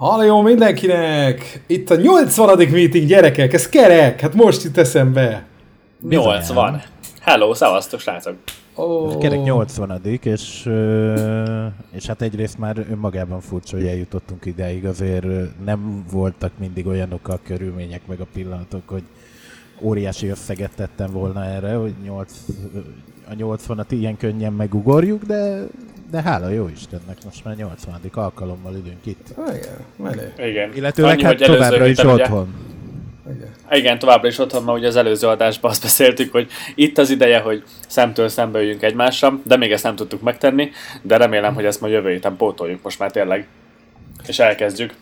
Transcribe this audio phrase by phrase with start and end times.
[0.00, 1.62] Halló mindenkinek!
[1.66, 2.68] Itt a 80.
[2.70, 3.52] meeting, gyerekek!
[3.52, 4.20] Ez kerek!
[4.20, 5.46] Hát most itt eszembe!
[6.08, 6.82] 80.
[7.20, 8.34] Hello, szevasztok, srácok!
[8.74, 9.18] Oh.
[9.18, 10.70] Kerek 80 és,
[11.92, 15.26] és hát egyrészt már önmagában furcsa, hogy eljutottunk ideig, azért
[15.64, 19.02] nem voltak mindig olyanok a körülmények meg a pillanatok, hogy
[19.80, 22.32] óriási összeget tettem volna erre, hogy 8,
[23.30, 25.66] a 80-at ilyen könnyen megugorjuk, de
[26.10, 28.00] de hála jó Istennek, most már 80.
[28.12, 29.26] alkalommal ülünk itt.
[29.48, 30.32] Igen, menő.
[30.38, 30.74] Igen.
[30.74, 32.54] Illetőleg Annyi, hát továbbra is otthon.
[33.34, 33.50] Igen.
[33.70, 37.38] Igen, továbbra is otthon, mert ugye az előző adásban azt beszéltük, hogy itt az ideje,
[37.38, 40.70] hogy szemtől szembe üljünk egymásra, de még ezt nem tudtuk megtenni,
[41.02, 43.46] de remélem, hogy ezt majd jövő héten pótoljuk most már tényleg.
[44.26, 44.94] És elkezdjük.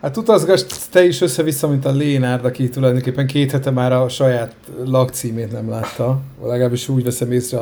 [0.00, 4.54] Hát utazgass te is össze-vissza, mint a Lénárd, aki tulajdonképpen két hete már a saját
[4.84, 6.20] lakcímét nem látta.
[6.42, 7.58] Legalábbis úgy veszem észre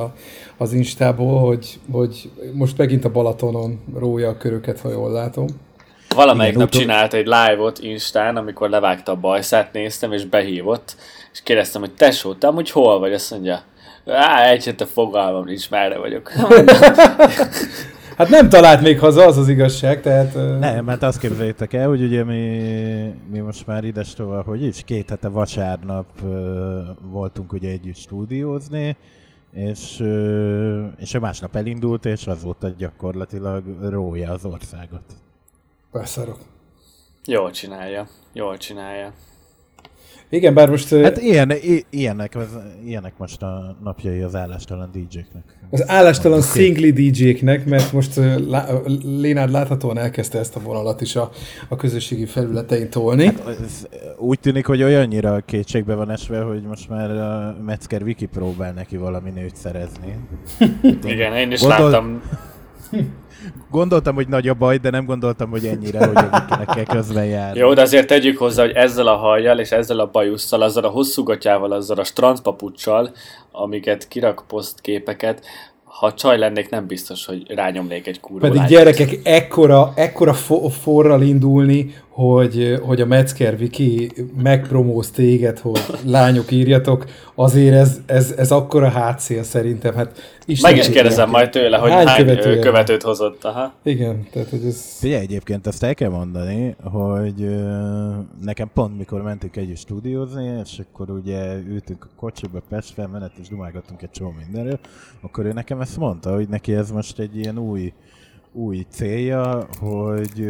[0.57, 5.47] az Instából, hogy, hogy most megint a Balatonon rója a köröket, ha jól látom.
[6.15, 6.81] Valamelyik Igen, nap utol...
[6.81, 10.97] csinált egy live-ot Instán, amikor levágta a bajszát, néztem, és behívott,
[11.33, 13.13] és kérdeztem, hogy tesó, te amúgy hol vagy?
[13.13, 13.63] Azt mondja,
[14.07, 16.33] á, egy hete fogalmam nincs, merre vagyok.
[18.19, 20.35] Hát nem talált még haza, az az igazság, tehát...
[20.35, 22.59] Nem, mert azt képzeljétek el, hogy ugye mi,
[23.31, 26.07] mi most már ides tovább, hogy is két hete vasárnap
[27.03, 28.97] voltunk ugye együtt stúdiózni,
[29.53, 30.05] és,
[30.97, 35.05] és a másnap elindult, és azóta gyakorlatilag rója az országot.
[35.93, 36.39] Beszarok.
[37.25, 39.13] Jól csinálja, jól csinálja.
[40.31, 40.95] Igen, bár most...
[40.95, 41.53] Hát ilyen,
[41.91, 42.37] ilyenek,
[42.85, 45.43] ilyenek most a napjai az állástalan DJ-knek.
[45.71, 48.21] Az állástalan szingli DJ-knek, mert most
[49.05, 51.31] Lénád láthatóan elkezdte ezt a vonalat is a,
[51.69, 53.25] a közösségi felületein tolni.
[53.25, 53.87] Hát, ez
[54.19, 58.97] úgy tűnik, hogy olyannyira kétségbe van esve, hogy most már a Metzger Wiki próbál neki
[58.97, 60.15] valami nőt szerezni.
[61.05, 61.91] Igen, én is Gondol...
[61.91, 62.23] láttam
[63.71, 67.59] Gondoltam, hogy nagy a baj, de nem gondoltam, hogy ennyire, hogy akinek kell közben járni.
[67.59, 70.89] Jó, de azért tegyük hozzá, hogy ezzel a hajjal és ezzel a bajusszal, azzal a
[70.89, 73.11] hosszú gatyával, azzal a strandpapucsal,
[73.53, 75.43] amiket kirak posztképeket,
[75.85, 81.23] ha csaj lennék, nem biztos, hogy rányomnék egy kurva Pedig gyerekek, ekkora, ekkora fo- forral
[81.23, 84.11] indulni, hogy, hogy a Metzger Wiki
[84.43, 89.95] megpromóz téged, hogy lányok írjatok, azért ez, ez, ez akkora hátszél szerintem.
[89.95, 93.45] Hát Isten Meg is kérdezem majd tőle, hogy hány, hány követőt, követőt hozott.
[93.45, 93.73] Aha.
[93.83, 94.97] Igen, tehát hogy ez...
[94.99, 97.49] Figyelj, egyébként azt el kell mondani, hogy
[98.43, 103.49] nekem pont mikor mentünk együtt stúdiózni, és akkor ugye ültünk a kocsiba Pestre, menet és
[103.49, 104.79] dumálgattunk egy csomó mindenről,
[105.21, 107.93] akkor ő nekem ezt mondta, hogy neki ez most egy ilyen új,
[108.53, 110.49] új célja, hogy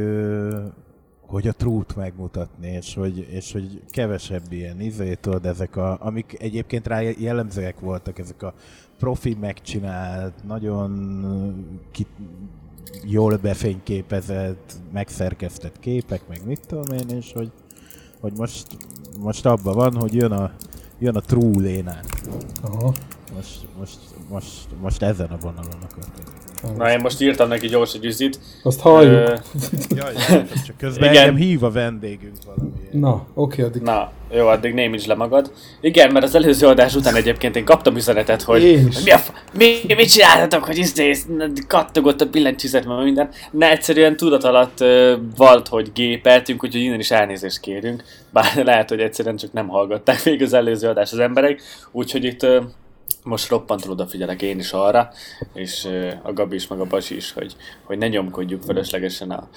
[1.29, 6.87] hogy a trút megmutatni, és hogy, és hogy kevesebb ilyen tudod, ezek a, amik egyébként
[6.87, 8.55] rá jellemzőek voltak, ezek a
[8.99, 10.91] profi megcsinált, nagyon
[11.91, 12.07] ki,
[13.05, 17.51] jól befényképezett, megszerkesztett képek, meg mit tudom én, és hogy,
[18.21, 18.67] hogy most,
[19.21, 20.53] most abban van, hogy jön a,
[20.99, 22.05] jön a true lénán.
[22.63, 22.93] Aha.
[23.35, 26.38] Most, most, most, most ezen a vonalon akartam.
[26.77, 28.39] Na, én most írtam neki gyors egy üzit.
[28.63, 29.13] Azt halljuk.
[29.13, 29.35] Ö...
[29.89, 30.15] Jaj,
[30.67, 31.23] csak közben Igen.
[31.23, 32.71] engem hív a vendégünk valami.
[32.93, 33.83] Na, oké, addig.
[33.83, 35.53] Na, jó, addig némíts le magad.
[35.81, 39.19] Igen, mert az előző adás után egyébként én kaptam üzenetet, hogy mi, a,
[39.53, 41.17] mi, mit csináltatok, hogy izé,
[41.67, 43.29] kattogott a billentyűzet, mert minden.
[43.51, 48.05] Ne egyszerűen tudat alatt uh, valt, hogy gépeltünk, úgyhogy innen is elnézést kérünk.
[48.33, 51.63] Bár lehet, hogy egyszerűen csak nem hallgatták még az előző adás az emberek.
[51.93, 52.65] Úgyhogy itt uh,
[53.25, 55.11] most roppantól odafigyelek én is arra,
[55.55, 55.89] és
[56.23, 59.49] a Gabi is, meg a Basi is, hogy, hogy ne nyomkodjuk fölöslegesen a,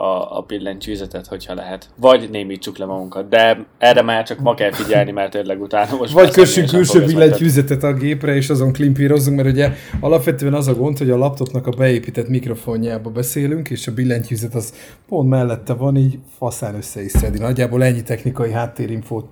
[0.00, 1.88] a, a billentyűzetet, hogyha lehet.
[1.96, 6.12] Vagy némítsuk le magunkat, de erre már csak ma kell figyelni, mert tényleg utána most...
[6.12, 10.98] Vagy kössünk külső billentyűzetet a gépre, és azon klimpírozzunk, mert ugye alapvetően az a gond,
[10.98, 14.74] hogy a laptopnak a beépített mikrofonjába beszélünk, és a billentyűzet az
[15.08, 17.38] pont mellette van, így faszán össze is szedi.
[17.38, 19.26] Nagyjából ennyi technikai háttérinfót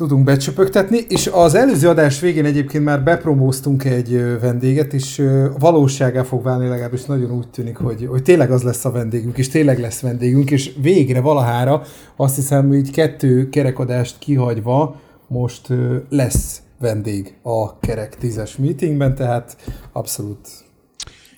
[0.00, 5.22] tudunk becsöpögtetni, és az előző adás végén egyébként már bepromóztunk egy vendéget, és
[5.58, 9.48] valóságá fog válni, legalábbis nagyon úgy tűnik, hogy, hogy tényleg az lesz a vendégünk, és
[9.48, 11.82] tényleg lesz vendégünk, és végre valahára
[12.16, 15.68] azt hiszem, hogy kettő kerekadást kihagyva most
[16.08, 19.56] lesz vendég a kerek tízes meetingben, tehát
[19.92, 20.48] abszolút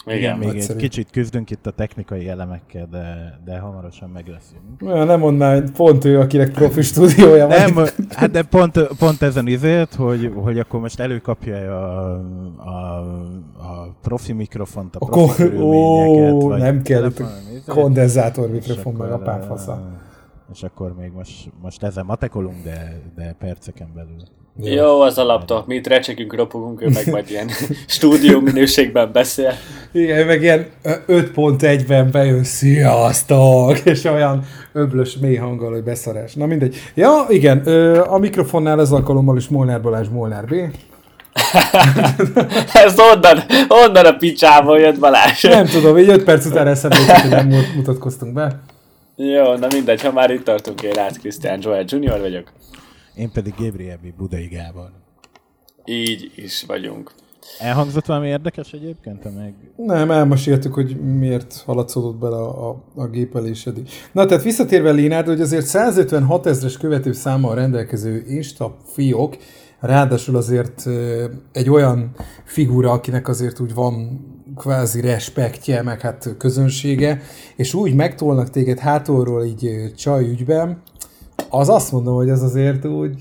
[0.07, 4.97] igen, még egy kicsit küzdünk itt a technikai elemekkel, de, de hamarosan meg leszünk.
[4.97, 7.59] Ja, nem mondd pont ő, akinek profi stúdiója van.
[7.59, 12.21] Nem, hát de pont, pont ezen izért, hogy, hogy akkor most előkapja a,
[12.57, 12.99] a,
[13.57, 17.13] a profi mikrofont, a profi Akkor, ó, vagy nem kell,
[17.67, 20.01] kondenzátor mikrofon, meg a párfasza.
[20.53, 24.23] És akkor még most, most ezen matekolunk, de, de perceken belül.
[24.61, 27.51] Jó, Jó az a laptop, mi itt recsekünk, ropogunk, ő meg majd ilyen
[27.87, 29.53] stúdió minőségben beszél.
[29.93, 36.35] Igen, meg ilyen 5.1-ben bejön, sziasztok, és olyan öblös mély hanggal, hogy beszarás.
[36.35, 36.77] Na mindegy.
[36.95, 37.59] Ja, igen,
[37.99, 40.55] a mikrofonnál ez alkalommal is Molnár Balázs, Molnár B.
[42.73, 45.43] Ez onnan, onnan a picsából jött Balázs.
[45.43, 48.61] Nem tudom, így 5 perc után eszembe hogy nem mutatkoztunk be.
[49.17, 52.53] Jó, na mindegy, ha már itt tartunk, én Rácz Krisztián Joel Junior vagyok.
[53.15, 54.17] Én pedig Gabriel B.
[54.17, 54.91] Budai Gábor.
[55.85, 57.13] Így is vagyunk.
[57.59, 59.25] Elhangzott valami érdekes egyébként?
[59.37, 59.55] Meg...
[59.77, 63.77] Nem, elmeséltük, hogy miért haladszódott bele a, a, a gépelésed.
[64.13, 69.37] Na, tehát visszatérve Lénárd, hogy azért 156 ezres követő számmal rendelkező Insta fiók,
[69.81, 70.89] ráadásul azért
[71.53, 72.11] egy olyan
[72.45, 74.21] figura, akinek azért úgy van
[74.57, 77.21] kvázi respektje, meg hát közönsége,
[77.57, 80.83] és úgy megtolnak téged hátulról így csaj ügyben,
[81.53, 83.15] az azt mondom, hogy ez azért úgy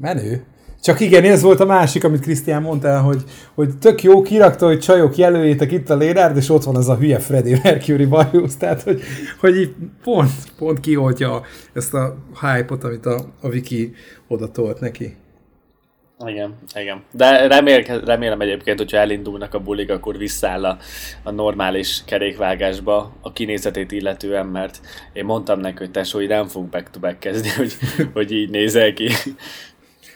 [0.00, 0.44] menő.
[0.82, 3.22] Csak igen, ez volt a másik, amit Krisztián mondta, hogy,
[3.54, 6.96] hogy tök jó, kirakta, hogy csajok jelöljétek itt a Lénárd, és ott van az a
[6.96, 9.00] hülye Freddie Mercury bajusz, tehát hogy,
[9.40, 13.94] hogy pont, pont kioltja ezt a hype-ot, amit a, a Viki
[14.28, 15.16] oda tolt neki.
[16.26, 17.02] Igen, igen.
[17.12, 20.78] De remél, remélem egyébként, hogyha elindulnak a bulig, akkor visszáll a,
[21.22, 24.80] a normális kerékvágásba kinézetét illetően, mert
[25.12, 27.76] én mondtam neki, hogy tesó, hogy nem fogunk back-to-back kezdni, hogy,
[28.14, 29.08] hogy így nézel ki.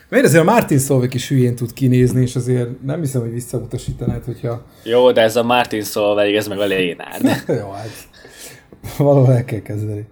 [0.09, 4.25] Mert azért a Martin Solveig is hülyén tud kinézni, és azért nem hiszem, hogy visszautasítanád,
[4.25, 4.67] hogyha...
[4.85, 7.25] Jó, de ez a Martin Solveig, ez meg a Lénárd.
[7.61, 7.91] Jó, hát
[8.99, 10.07] valahol el kell kezdeni.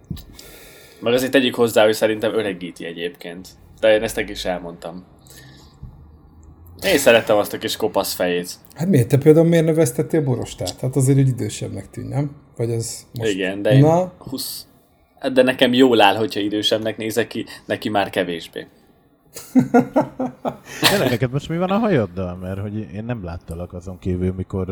[1.01, 3.49] Meg azért tegyük hozzá, hogy szerintem öregíti egyébként.
[3.81, 5.05] De én ezt is elmondtam.
[6.85, 8.55] Én szerettem azt a kis kopasz fejét.
[8.75, 9.09] Hát miért?
[9.09, 10.81] Te például miért növesztettél borostát?
[10.81, 12.31] Hát azért egy idősebbnek tűn, nem?
[12.56, 13.31] Vagy ez most...
[13.31, 14.12] Igen, de én Na?
[14.19, 14.67] 20...
[15.19, 18.67] Hát de nekem jól áll, hogyha idősebbnek nézek ki, neki már kevésbé.
[20.81, 22.37] De neked most mi van a hajaddal?
[22.37, 24.67] Mert hogy én nem láttalak azon kívül, mikor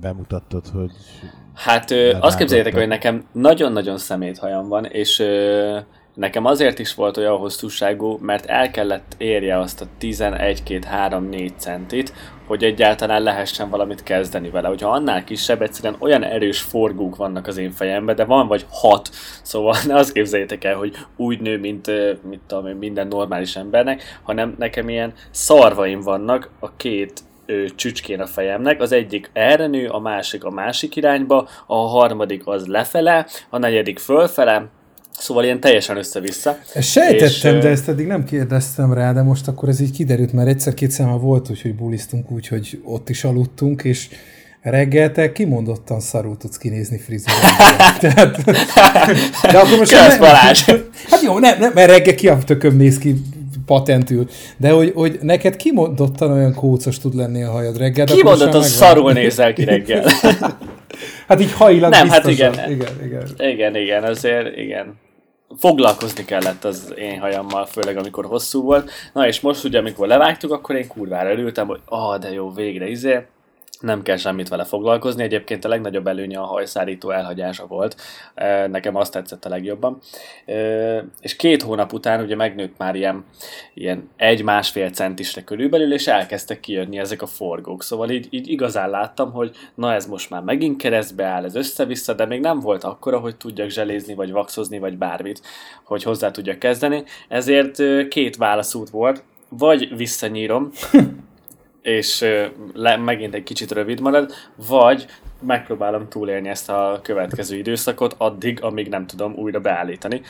[0.00, 0.90] bemutattad, hogy...
[1.54, 1.90] Hát
[2.20, 5.22] azt képzeljétek, hogy nekem nagyon-nagyon szemét hajam van, és
[6.14, 11.28] Nekem azért is volt olyan hosszúságú, mert el kellett érje azt a 11, 2, 3,
[11.28, 12.12] 4 centit,
[12.46, 14.68] hogy egyáltalán lehessen valamit kezdeni vele.
[14.68, 19.10] Hogyha annál kisebb, egyszerűen olyan erős forgók vannak az én fejemben, de van vagy hat,
[19.42, 21.86] szóval ne azt képzeljétek el, hogy úgy nő, mint
[22.28, 27.22] mit tudom minden normális embernek, hanem nekem ilyen szarvaim vannak a két
[27.74, 32.66] csücskén a fejemnek, az egyik erre nő, a másik a másik irányba, a harmadik az
[32.66, 34.68] lefele, a negyedik fölfele,
[35.20, 36.58] Szóval ilyen teljesen össze-vissza.
[36.80, 40.48] Sejtettem, és, de ezt eddig nem kérdeztem rá, de most akkor ez így kiderült, mert
[40.48, 44.08] egyszer-kétszer már volt úgy, hogy bulisztunk úgy, hogy ott is aludtunk, és
[44.62, 48.00] reggel te kimondottan szarul tudsz kinézni frizurát.
[48.00, 48.44] Tehát,
[49.52, 50.62] de akkor most nem, Balázs.
[51.10, 53.14] Hát jó, nem, nem, mert reggel ki a tököm néz ki
[53.66, 58.06] patentül, de hogy, hogy neked kimondottan olyan kócos tud lenni a hajad reggel.
[58.06, 60.04] Kimondottan szarul nézel ki reggel.
[61.28, 62.52] hát így hajilag Nem, hát igen.
[62.52, 63.50] Igen, igen.
[63.50, 64.94] Igen, igen, azért igen
[65.58, 68.90] foglalkozni kellett az én hajammal, főleg amikor hosszú volt.
[69.12, 72.88] Na és most ugye, amikor levágtuk, akkor én kurvára örültem, hogy ah, de jó, végre
[72.88, 73.26] izé,
[73.80, 75.22] nem kell semmit vele foglalkozni.
[75.22, 77.96] Egyébként a legnagyobb előnye a hajszárító elhagyása volt.
[78.70, 79.98] Nekem azt tetszett a legjobban.
[81.20, 83.24] És két hónap után ugye megnőtt már ilyen,
[83.74, 87.82] ilyen egy-másfél centisre körülbelül, és elkezdtek kijönni ezek a forgók.
[87.82, 92.14] Szóval így, így igazán láttam, hogy na ez most már megint keresztbe áll, ez össze-vissza,
[92.14, 95.42] de még nem volt akkora, hogy tudjak zselézni, vagy vaxozni, vagy bármit,
[95.84, 97.04] hogy hozzá tudjak kezdeni.
[97.28, 100.70] Ezért két válaszút volt, vagy visszanyírom,
[101.82, 102.24] és
[102.74, 104.32] le, megint egy kicsit rövid marad,
[104.68, 105.06] vagy
[105.46, 110.20] megpróbálom túlélni ezt a következő időszakot addig, amíg nem tudom újra beállítani.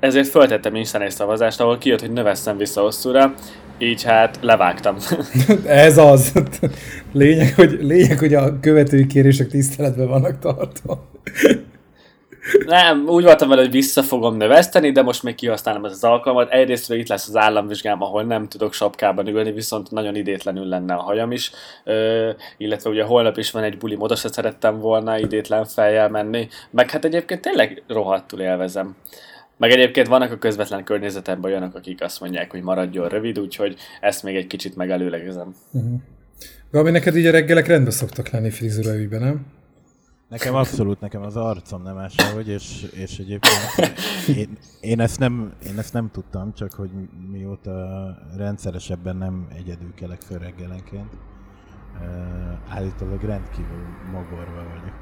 [0.00, 3.34] Ezért föltettem Instán egy szavazást, ahol kijött, hogy növesszem vissza hosszúra,
[3.78, 4.96] így hát levágtam.
[5.66, 6.32] Ez az.
[7.12, 11.08] Lényeg, hogy, lényeg, hogy a követői kérések tiszteletben vannak tartva.
[12.66, 16.50] Nem, úgy voltam vele, hogy vissza fogom növeszteni, de most még kihasználom ezt az alkalmat.
[16.50, 21.00] Egyrészt itt lesz az államvizsgám, ahol nem tudok sapkában ülni, viszont nagyon idétlenül lenne a
[21.00, 21.50] hajam is.
[21.84, 26.48] Ö, illetve ugye holnap is van egy buli, oda se szerettem volna idétlen fejjel menni.
[26.70, 28.96] Meg hát egyébként tényleg rohadtul élvezem.
[29.56, 34.22] Meg egyébként vannak a közvetlen környezetemben olyanok, akik azt mondják, hogy maradjon rövid, úgyhogy ezt
[34.22, 35.54] még egy kicsit megelőlegezem.
[35.72, 36.00] Uh-huh.
[36.70, 39.46] Gabi, neked így a reggelek rendben szoktak lenni frizura nem?
[40.30, 43.92] Nekem abszolút, nekem az arcom nem hogy és, és egyébként
[44.36, 46.90] én, én, ezt nem, én ezt nem tudtam, csak hogy
[47.30, 47.88] mióta
[48.36, 51.12] rendszeresebben nem egyedül kelek föl reggelenként,
[52.68, 54.94] állítólag rendkívül mogorva vagyok.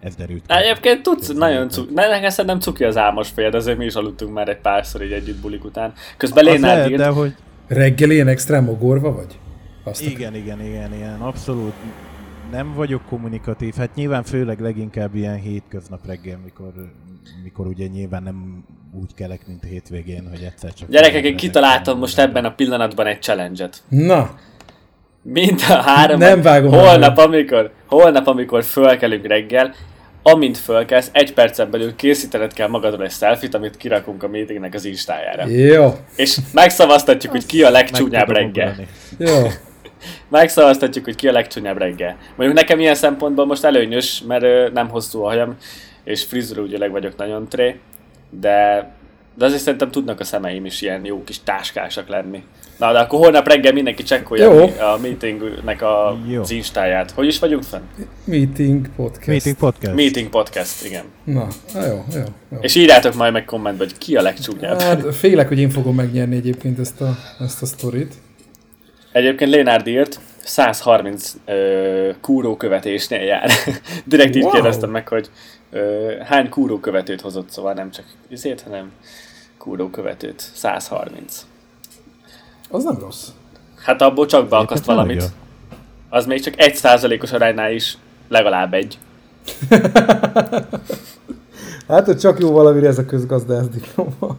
[0.00, 0.44] ez derült.
[0.46, 4.32] Egyébként tudsz, nagyon cuk, ne, nekem szerintem cuki az álmos fejed, azért mi is aludtunk
[4.32, 5.92] már egy párszor így együtt bulik után.
[6.16, 7.34] Közben Lénárd írt, de hogy...
[7.66, 9.38] Reggel ilyen extra mogorva vagy?
[9.84, 11.74] Azt igen, igen, igen, igen, abszolút
[12.50, 16.72] nem vagyok kommunikatív, hát nyilván főleg leginkább ilyen hétköznap reggel, mikor,
[17.42, 18.64] mikor ugye nyilván nem
[19.00, 20.88] úgy kelek, mint hétvégén, hogy egyszer csak...
[20.88, 23.82] Gyerekek, én kitaláltam most ebben a pillanatban egy challenge-et.
[23.88, 24.30] Na!
[25.22, 26.18] Mind a három.
[26.18, 26.72] Nem vágom.
[26.72, 29.74] Holnap, amikor, holnap, amikor fölkelünk reggel,
[30.22, 34.84] amint fölkelsz, egy percen belül készítened kell magadról egy selfit, amit kirakunk a meetingnek az
[34.84, 35.46] instájára.
[35.48, 35.96] Jó.
[36.16, 38.74] És megszavaztatjuk, hogy ki a legcsúnyább reggel.
[39.18, 39.46] Jó.
[40.28, 42.16] Megszavaztatjuk, hogy ki a legcsúnyább reggel.
[42.36, 45.56] Mondjuk nekem ilyen szempontból most előnyös, mert ö, nem hosszú a hajam,
[46.04, 47.78] és frizurúgyileg vagyok nagyon tré,
[48.30, 48.88] de,
[49.34, 52.44] de azért szerintem tudnak a szemeim is ilyen jó kis táskásak lenni.
[52.78, 54.62] Na, de akkor holnap reggel mindenki csekkolja Jó.
[54.62, 56.42] a, meetingnek a Jó.
[56.48, 57.10] instáját.
[57.10, 57.82] Hogy is vagyunk fenn?
[58.24, 59.26] Meeting podcast.
[59.26, 59.94] Meeting podcast.
[59.94, 61.04] Meeting podcast, igen.
[61.24, 62.58] Na, na jó, jó, jó.
[62.60, 64.80] És írjátok majd meg kommentbe, hogy ki a legcsúnyább.
[64.80, 68.14] Hát félek, hogy én fogom megnyerni egyébként ezt a, ezt a sztorit.
[69.16, 73.50] Egyébként Lénárd írt, 130 ö, kúró követésnél jár.
[74.04, 74.52] Direkt így Wow.
[74.52, 75.30] kérdeztem meg, hogy
[75.70, 78.92] ö, hány kúró követőt hozott, szóval nem csak izét, hanem
[79.58, 80.40] kúró követőt.
[80.54, 81.46] 130.
[82.70, 83.28] Az nem rossz.
[83.84, 85.16] Hát abból csak beakaszt valamit.
[85.16, 85.30] nagyon.
[86.08, 88.98] Az még csak egy százalékos aránynál is legalább egy.
[91.88, 94.36] Hát, hogy csak jó valamire ez a közgazdász diploma.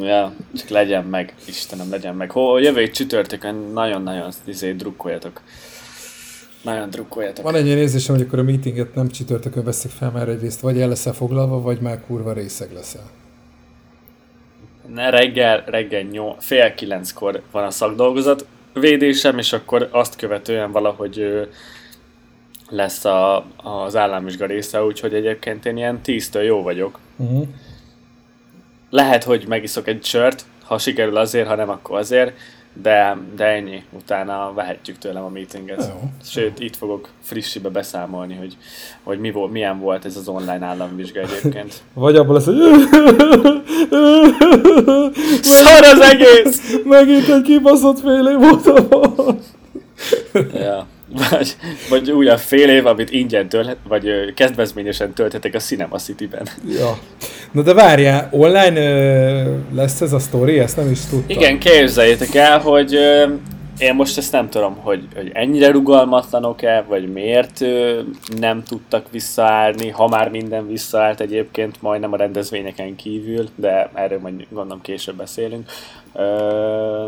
[0.00, 2.30] Ja, csak legyen meg, Istenem, legyen meg.
[2.30, 5.40] Hol jövő csütörtökön nagyon-nagyon izé, drukkoljatok.
[6.62, 7.44] Nagyon drukkoljatok.
[7.44, 10.80] Van egy ilyen érzésem, hogy akkor a meetinget nem csütörtökön veszik fel, mert egyrészt vagy
[10.80, 13.10] el leszel foglalva, vagy már kurva részeg leszel.
[14.94, 21.48] Ne, reggel, reggel nyol, fél kilenckor van a szakdolgozat védésem, és akkor azt követően valahogy
[22.68, 26.98] lesz a, az államvizsga része, úgyhogy egyébként én ilyen 10-től jó vagyok.
[27.16, 27.46] Uh-huh.
[28.90, 32.32] Lehet, hogy megiszok egy sört, ha sikerül azért, ha nem, akkor azért,
[32.82, 33.82] de, de ennyi.
[33.92, 35.86] Utána vehetjük tőlem a meetinget.
[35.88, 36.00] Jó.
[36.24, 38.56] Sőt, itt fogok frissibe beszámolni, hogy,
[39.02, 41.82] hogy mi volt, milyen volt ez az online államvizsga egyébként.
[41.94, 42.56] Vagy abból lesz, hogy
[45.42, 46.76] Szar az egész!
[46.84, 48.66] megint egy kibaszott fél év volt
[50.52, 50.86] Ja.
[51.08, 51.56] Vagy,
[51.88, 56.48] vagy újabb fél év, amit ingyen tölhet, vagy ö, kedvezményesen tölthetek a Cinema City-ben.
[56.68, 56.98] Ja.
[57.52, 60.58] Na de várjál, online ö, lesz ez a sztori?
[60.58, 61.36] Ezt nem is tudtam.
[61.36, 63.26] Igen, képzeljétek el, hogy ö,
[63.78, 68.00] én most ezt nem tudom, hogy, hogy ennyire rugalmatlanok-e, vagy miért ö,
[68.38, 74.46] nem tudtak visszaállni, ha már minden visszaállt egyébként, majdnem a rendezvényeken kívül, de erről majd
[74.50, 75.70] gondolom később beszélünk.
[76.14, 77.06] Ö,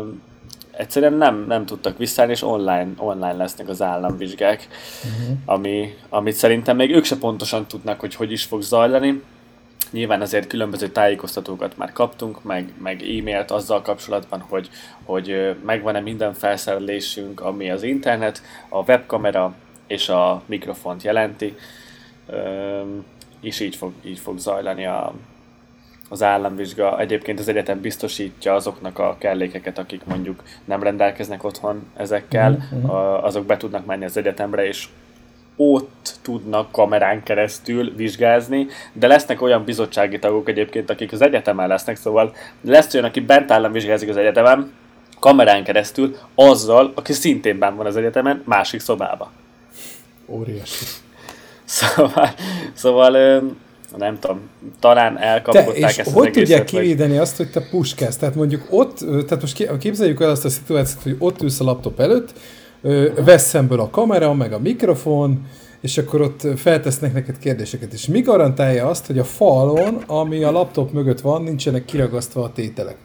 [0.79, 4.67] egyszerűen nem, nem tudtak visszaállni, és online, online lesznek az államvizsgák,
[5.03, 5.37] uh-huh.
[5.45, 9.23] ami, amit szerintem még ők se pontosan tudnak, hogy hogy is fog zajlani.
[9.91, 14.69] Nyilván azért különböző tájékoztatókat már kaptunk, meg, meg e-mailt azzal kapcsolatban, hogy,
[15.03, 19.53] hogy megvan-e minden felszerelésünk, ami az internet, a webkamera
[19.87, 21.55] és a mikrofont jelenti,
[23.41, 25.13] és így fog, így fog zajlani a,
[26.09, 26.99] az államvizsga.
[26.99, 33.23] Egyébként az egyetem biztosítja azoknak a kellékeket, akik mondjuk nem rendelkeznek otthon ezekkel, Mhm, a-
[33.23, 34.87] azok be tudnak menni az egyetemre, és
[35.55, 41.95] ott tudnak kamerán keresztül vizsgázni, de lesznek olyan bizottsági tagok egyébként, akik az egyetemen lesznek,
[41.95, 44.71] szóval lesz olyan, aki bent államvizsgázik az egyetemen,
[45.19, 49.31] kamerán keresztül, azzal, aki szintén benn van az egyetemen, másik szobába.
[50.25, 50.85] Óriási.
[51.65, 52.29] Szóval,
[52.73, 53.41] szóval
[53.97, 54.39] nem tudom,
[54.79, 56.81] talán elkapkodták és ezt az hogy tudják egészet, vagy...
[56.81, 58.17] kivédeni azt, hogy te puskálsz?
[58.17, 61.99] Tehát mondjuk ott, tehát most képzeljük el azt a szituációt, hogy ott ülsz a laptop
[61.99, 62.33] előtt,
[63.25, 65.45] vesz szemből a kamera, meg a mikrofon,
[65.81, 67.93] és akkor ott feltesznek neked kérdéseket.
[67.93, 72.51] És mi garantálja azt, hogy a falon, ami a laptop mögött van, nincsenek kiragasztva a
[72.51, 72.97] tételek?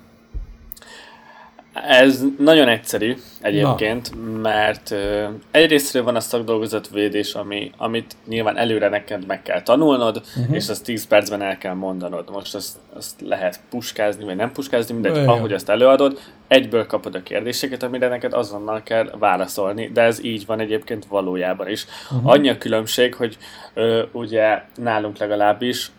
[1.74, 4.40] Ez nagyon egyszerű egyébként, Na.
[4.40, 10.56] mert ö, egyrésztről van a szakdolgozatvédés, ami, amit nyilván előre neked meg kell tanulnod, uh-huh.
[10.56, 12.30] és azt 10 percben el kell mondanod.
[12.30, 15.28] Most azt, azt lehet puskázni, vagy nem puskázni, mindegy, Olyan.
[15.28, 20.46] ahogy azt előadod, egyből kapod a kérdéseket, amire neked azonnal kell válaszolni, de ez így
[20.46, 21.86] van egyébként valójában is.
[22.10, 22.30] Uh-huh.
[22.30, 23.36] Annyi a különbség, hogy
[23.74, 25.90] ö, ugye nálunk legalábbis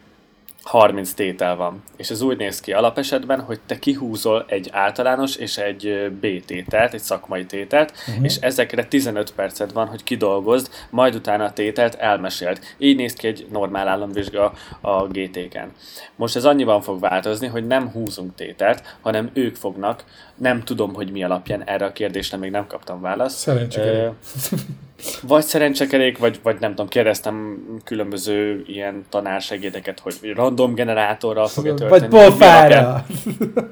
[0.66, 1.84] 30 tétel van.
[1.96, 6.94] És ez úgy néz ki alapesetben, hogy te kihúzol egy általános és egy B tételt,
[6.94, 8.26] egy szakmai tételt, uh-huh.
[8.26, 12.60] és ezekre 15 perced van, hogy kidolgozd, majd utána a tételt elmeséld.
[12.78, 15.72] Így néz ki egy normál államvizsga a GT-ken.
[16.16, 20.04] Most ez annyiban fog változni, hogy nem húzunk tételt, hanem ők fognak
[20.36, 23.38] nem tudom, hogy mi alapján erre a kérdésre még nem kaptam választ.
[23.38, 24.12] Szerencsékerék.
[25.22, 32.10] Vagy szerencsekerék, vagy, vagy nem tudom, kérdeztem különböző ilyen tanársegédeket, hogy random generátorral fogja tölteni.
[32.10, 33.06] Vagy pofára!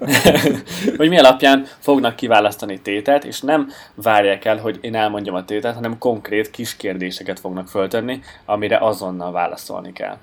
[0.98, 5.74] hogy mi alapján fognak kiválasztani tétet, és nem várják el, hogy én elmondjam a tétet,
[5.74, 10.18] hanem konkrét kis kérdéseket fognak föltenni, amire azonnal válaszolni kell.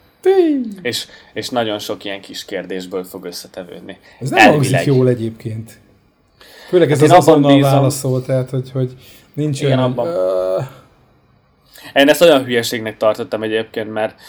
[0.83, 3.99] És, és nagyon sok ilyen kis kérdésből fog összetevődni.
[4.21, 5.79] Ez nem hangzik jól egyébként.
[6.69, 8.97] Főleg ez hát az azonnal bízom, válaszol, tehát hogy, hogy
[9.33, 9.79] nincs olyan...
[9.79, 10.07] Abban.
[10.09, 10.65] Uh...
[11.95, 14.21] Én ezt olyan hülyeségnek tartottam egyébként, mert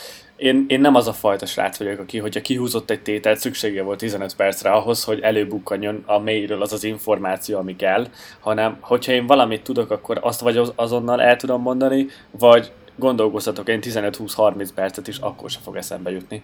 [0.41, 3.98] én, én nem az a fajta srác vagyok, aki, hogyha kihúzott egy tételt, szüksége volt
[3.98, 8.08] 15 percre ahhoz, hogy előbukkanjon a mélyről az az információ, ami kell,
[8.39, 13.79] hanem hogyha én valamit tudok, akkor azt vagy azonnal el tudom mondani, vagy gondolkoztatok én
[13.81, 16.41] 15-20-30 percet is, akkor se fog eszembe jutni.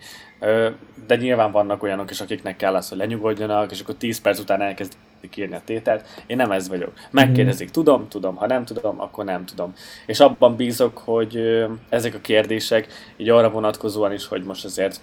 [1.07, 4.61] De nyilván vannak olyanok is, akiknek kell az, hogy lenyugodjanak, és akkor 10 perc után
[4.61, 4.99] elkezdik
[5.35, 6.23] írni a tételt.
[6.25, 6.93] Én nem ez vagyok.
[7.11, 9.73] Megkérdezik, tudom, tudom, ha nem tudom, akkor nem tudom.
[10.05, 14.99] És abban bízok, hogy ezek a kérdések így arra vonatkozóan is, hogy most azért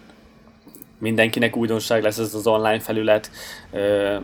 [0.99, 3.31] mindenkinek újdonság lesz ez az online felület,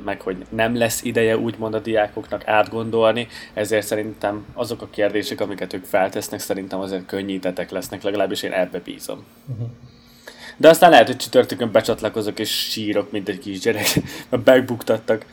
[0.05, 5.73] meg hogy nem lesz ideje úgymond a diákoknak átgondolni, ezért szerintem azok a kérdések, amiket
[5.73, 9.25] ők feltesznek, szerintem azért könnyítetek lesznek, legalábbis én ebbe bízom.
[9.47, 9.69] Uh-huh.
[10.57, 13.87] De aztán lehet, hogy csütörtökön becsatlakozok és sírok, mint egy kisgyerek,
[14.31, 15.25] mert megbuktattak.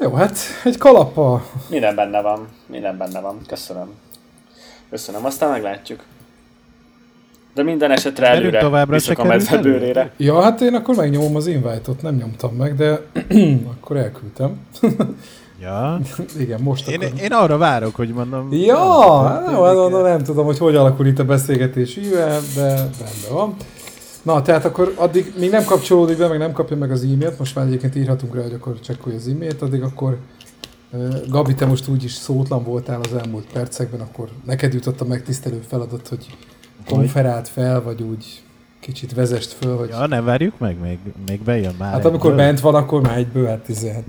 [0.00, 1.44] Jó, hát egy kalappa.
[1.70, 3.38] Minden benne van, minden benne van.
[3.46, 3.88] Köszönöm.
[4.90, 6.00] Köszönöm, aztán meglátjuk.
[7.54, 10.12] De minden esetre előre továbbra viszok a medvebőrére.
[10.16, 13.00] Ja, hát én akkor megnyomom az invite-ot, nem nyomtam meg, de
[13.74, 14.58] akkor elküldtem.
[15.60, 16.00] Ja.
[16.38, 17.20] Igen, most én, akkor...
[17.20, 18.52] én arra várok, hogy mondom...
[18.52, 22.66] Ja, hát nem, nem, nem, nem tudom, hogy hogy alakul itt a beszélgetés íve, de
[22.74, 23.56] rendben van.
[24.22, 27.54] Na, tehát akkor addig még nem kapcsolódik be, meg nem kapja meg az e-mailt, most
[27.54, 30.18] már egyébként írhatunk rá, hogy akkor csekkolj az e-mailt, addig akkor
[31.28, 36.08] Gabi, te most úgyis szótlan voltál az elmúlt percekben, akkor neked jutott a megtisztelő feladat,
[36.08, 36.26] hogy
[36.86, 38.42] konferált fel, vagy úgy
[38.80, 39.88] kicsit vezest föl, hogy...
[39.88, 41.92] Ja, nem várjuk meg, még, még bejön már.
[41.92, 44.04] Hát amikor bent van, akkor már egyből, hát hát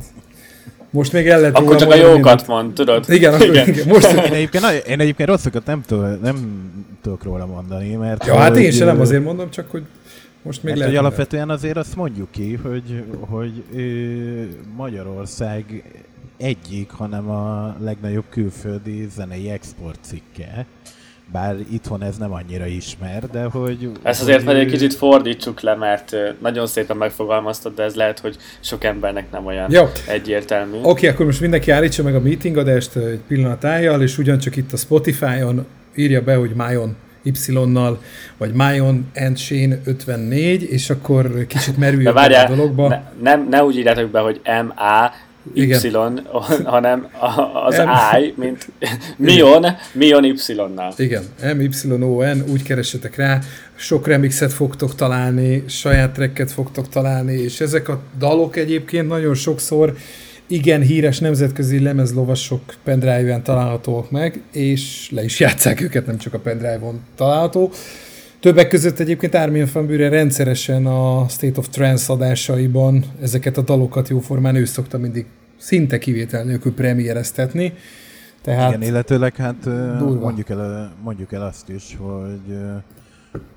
[0.92, 3.06] most még el lehet Akkor csak a jókat mond, tudod?
[3.08, 3.68] Igen, akkor igen.
[3.68, 3.88] igen.
[3.88, 4.12] Most...
[4.12, 6.36] én, egyébként, én egyébként rosszakat nem, tudok, nem
[7.02, 8.26] tudok róla mondani, mert...
[8.26, 9.84] Ja, hát én sem nem azért mondom, csak hogy
[10.50, 10.90] most még lehet.
[10.90, 13.64] Hogy alapvetően azért azt mondjuk ki, hogy, hogy
[14.76, 15.84] Magyarország
[16.38, 20.66] egyik, hanem a legnagyobb külföldi zenei export cikke
[21.32, 23.92] bár itthon ez nem annyira ismer, de hogy...
[24.04, 24.56] Ezt azért hogy...
[24.56, 29.46] egy kicsit fordítsuk le, mert nagyon szépen megfogalmaztad, de ez lehet, hogy sok embernek nem
[29.46, 29.90] olyan Jó.
[30.08, 30.78] egyértelmű.
[30.78, 34.74] Oké, okay, akkor most mindenki állítsa meg a meeting adást egy pillanatájjal, és ugyancsak itt
[34.74, 38.02] a Spotify-on írja be, hogy Májon Y-nal,
[38.38, 42.88] vagy Mayon and Shane 54, és akkor kicsit merüljön a dologba.
[42.88, 45.12] Ne, nem, ne úgy írjátok be, hogy MA
[45.54, 45.82] igen.
[45.84, 45.92] Y,
[46.64, 47.08] hanem
[47.66, 48.20] az M...
[48.20, 48.68] I, mint
[49.16, 50.94] Mion, Mion Y-nál.
[50.98, 51.24] Igen,
[51.56, 53.40] M-Y-O-N, úgy keresetek rá,
[53.76, 59.96] sok remixet fogtok találni, saját tracket fogtok találni, és ezek a dalok egyébként nagyon sokszor
[60.50, 66.40] igen híres nemzetközi lemezlovasok pendrive-en találhatóak meg, és le is játszák őket, nem csak a
[66.40, 67.72] pendrive-on található.
[68.40, 74.10] Többek között egyébként Armin van Buren rendszeresen a State of Trance adásaiban ezeket a dalokat
[74.10, 75.26] jóformán ő szokta mindig
[75.58, 77.74] szinte kivétel nélkül premiereztetni.
[78.42, 79.66] Tehát Igen, illetőleg hát
[80.00, 82.58] mondjuk el, mondjuk el azt is, hogy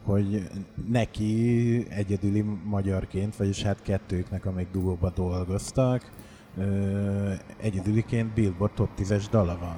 [0.05, 0.49] hogy
[0.91, 6.11] neki egyedüli magyarként, vagyis hát kettőknek, amik dugóba dolgoztak,
[7.63, 9.77] egyedüliként Billboard top 10-es dala van.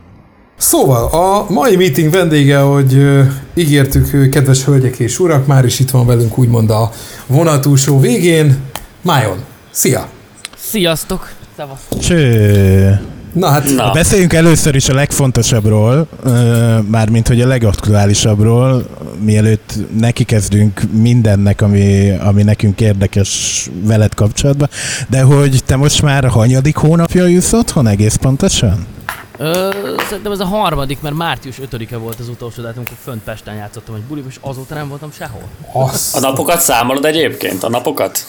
[0.56, 3.00] Szóval a mai meeting vendége, hogy
[3.54, 6.90] ígértük, kedves hölgyek és urak, már is itt van velünk úgymond a
[7.26, 8.56] vonatúsó végén.
[9.02, 10.08] Májon, szia!
[10.56, 11.32] Sziasztok!
[12.00, 13.13] Cső!
[13.34, 13.90] Na hát Na.
[13.90, 16.08] beszéljünk először is a legfontosabbról,
[16.90, 18.86] mármint hogy a legaktuálisabbról,
[19.20, 24.68] mielőtt neki kezdünk mindennek, ami, ami nekünk érdekes veled kapcsolatban,
[25.08, 28.86] de hogy te most már hanyadik hónapja jössz otthon egész pontosan?
[29.38, 29.70] Ö,
[30.08, 33.94] szerintem ez a harmadik, mert március 5-e volt az utolsó dátum, amikor fönt Pesten játszottam
[33.94, 35.42] egy buli, és azóta nem voltam sehol.
[35.72, 36.16] Azt.
[36.16, 37.62] A napokat számolod egyébként?
[37.62, 38.26] A napokat?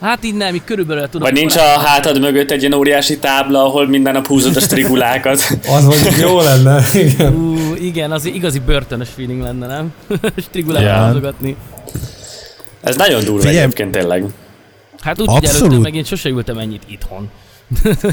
[0.00, 1.20] Hát így nem, így körülbelül tudom.
[1.20, 5.40] Vagy nincs a hátad mögött egy ilyen óriási tábla, ahol minden nap húzod a strigulákat.
[5.76, 7.34] az mondjuk jó lenne, igen.
[7.34, 9.92] Ú, igen, az igazi börtönös feeling lenne, nem?
[10.48, 11.56] strigulákat húzogatni.
[12.82, 13.58] Ez nagyon durva Figyelj.
[13.58, 14.24] egyébként tényleg.
[15.00, 17.30] Hát úgy, hogy előtte meg én sose ültem ennyit itthon.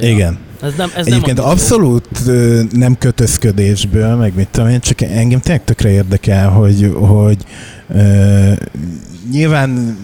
[0.00, 0.38] Igen.
[0.62, 2.08] Ez nem, ez Egyébként nem abszolút
[2.72, 7.44] nem kötözködésből, meg mit tudom én, csak engem tényleg tökre érdekel, hogy, hogy
[7.88, 8.52] uh,
[9.30, 9.96] nyilván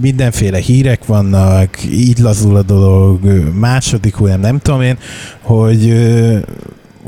[0.00, 4.98] mindenféle hírek vannak, így lazul a dolog, második hullám, nem tudom én,
[5.40, 6.38] hogy uh,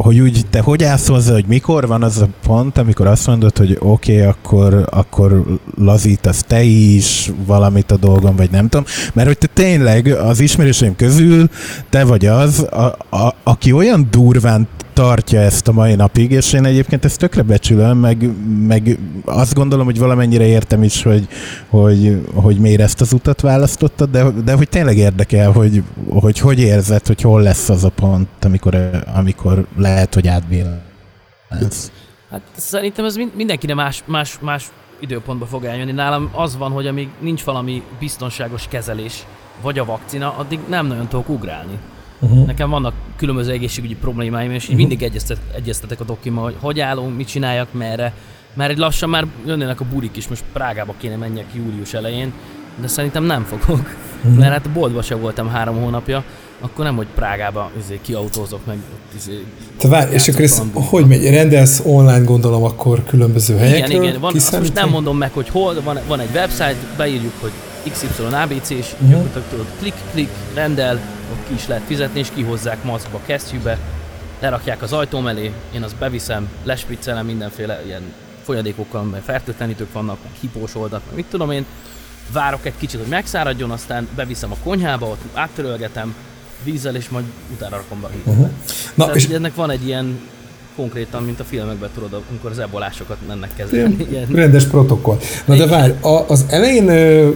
[0.03, 3.59] hogy úgy te hogy állsz hozzá, hogy mikor van az a pont, amikor azt mondod,
[3.59, 5.45] hogy oké, okay, akkor, akkor
[5.79, 10.97] lazítasz te is valamit a dolgon, vagy nem tudom, mert hogy te tényleg az ismerőseim
[10.97, 11.49] közül
[11.91, 16.65] te vagy az, a, a, aki olyan durván tartja ezt a mai napig, és én
[16.65, 18.31] egyébként ezt tökre becsülöm, meg,
[18.67, 21.29] meg azt gondolom, hogy valamennyire értem is, hogy,
[21.69, 26.59] hogy, hogy miért ezt az utat választottad, de, de hogy tényleg érdekel, hogy, hogy hogy
[26.59, 28.75] érzed, hogy hol lesz az a pont, amikor,
[29.15, 31.91] amikor lehet, hogy átbillensz.
[32.31, 34.65] Hát szerintem ez mindenkinek más, más, más
[35.01, 35.93] időpontba fog eljönni.
[35.93, 39.27] Nálam az van, hogy amíg nincs valami biztonságos kezelés,
[39.63, 41.79] vagy a vakcina, addig nem nagyon tudok ugrálni.
[42.21, 42.47] Uh-huh.
[42.47, 44.79] Nekem vannak különböző egészségügyi problémáim, és uh-huh.
[44.79, 48.13] mindig egyeztet, egyeztetek a dokima, hogy hogy állunk, mit csináljak, merre.
[48.55, 52.33] Mert egy lassan már jönnének a burik is, most Prágába kéne menjek július elején,
[52.81, 53.97] de szerintem nem fogok.
[54.17, 54.39] Uh-huh.
[54.39, 56.25] Mert hát boltba sem voltam három hónapja,
[56.61, 58.77] akkor nem, hogy Prágába izé, kiautózok meg.
[59.17, 59.45] Izé,
[59.77, 61.31] Te várj, és akkor ez hogy megy?
[61.31, 63.91] Rendelsz online gondolom akkor különböző helyekről?
[63.91, 64.21] Igen, igen.
[64.21, 67.53] Van, azt most nem mondom meg, hogy hol, van, van egy website, beírjuk, hogy
[67.83, 69.43] XY ABC, és uh-huh.
[69.51, 71.01] tudod, klik, klik, rendel,
[71.33, 73.79] ott ki is lehet fizetni, és kihozzák maszkba, kesztyűbe,
[74.41, 78.03] lerakják az ajtóm elé, én azt beviszem, lespriccelem mindenféle ilyen
[78.43, 81.65] folyadékokkal, mert fertőtlenítők vannak, meg hipós oldat, meg mit tudom én,
[82.33, 86.15] várok egy kicsit, hogy megszáradjon, aztán beviszem a konyhába, ott áttörölgetem
[86.65, 88.51] vízzel, és majd utána rakom be a uh-huh.
[88.95, 90.21] Na, Tehát, és ennek van egy ilyen
[90.79, 94.07] konkrétan, mint a filmekben tudod, amikor az ebolásokat mennek kezelni.
[94.11, 94.27] Ilyen.
[94.33, 95.19] Rendes protokoll.
[95.45, 95.93] Na de várj,
[96.27, 96.85] az elején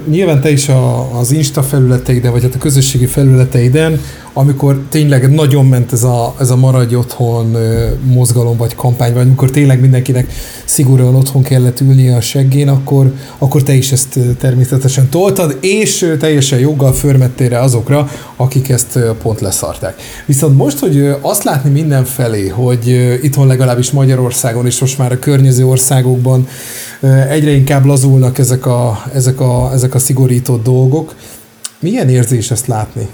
[0.08, 4.00] nyilván te is a, az Insta felületeiden, vagy hát a közösségi felületeiden
[4.32, 7.56] amikor tényleg nagyon ment ez a, ez a maradj otthon
[8.04, 10.32] mozgalom vagy kampány, vagy amikor tényleg mindenkinek
[10.64, 16.58] szigorúan otthon kellett ülnie a seggén, akkor, akkor te is ezt természetesen toltad, és teljesen
[16.58, 19.94] joggal förmettél azokra, akik ezt pont leszarták.
[20.26, 25.66] Viszont most, hogy azt látni mindenfelé, hogy itthon legalábbis Magyarországon és most már a környező
[25.66, 26.48] országokban
[27.28, 31.14] egyre inkább lazulnak ezek a, ezek a, ezek a szigorított dolgok,
[31.78, 33.08] milyen érzés ezt látni?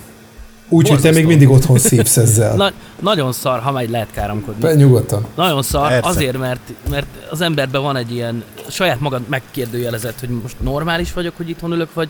[0.68, 2.56] Úgy, hogy te még mindig otthon szépsz ezzel.
[2.56, 4.60] Na, nagyon szar, ha majd lehet káromkodni.
[4.60, 5.26] Be, nyugodtan.
[5.34, 6.08] Nagyon szar, Persze.
[6.08, 11.36] azért, mert, mert az emberben van egy ilyen, saját magad megkérdőjelezett, hogy most normális vagyok,
[11.36, 12.08] hogy itthon ülök, vagy,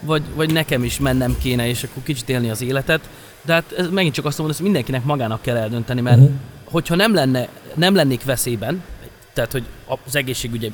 [0.00, 3.00] vagy, vagy nekem is mennem kéne, és akkor kicsit élni az életet.
[3.42, 6.34] De hát ez megint csak azt mondom, hogy mindenkinek magának kell eldönteni, mert uh-huh.
[6.70, 8.82] Hogyha nem, lenne, nem lennék veszélyben,
[9.32, 9.64] tehát hogy
[10.06, 10.72] az egészségügyi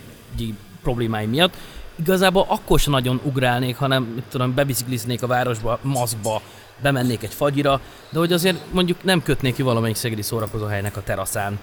[0.83, 1.57] problémáim miatt,
[1.97, 6.43] igazából akkor sem nagyon ugrálnék, hanem mit tudom, bebicikliznék a városba, maszkba,
[6.83, 7.81] bemennék egy fagyira,
[8.11, 11.59] de hogy azért mondjuk nem kötnék ki valamelyik szegedi szórakozóhelynek a teraszán,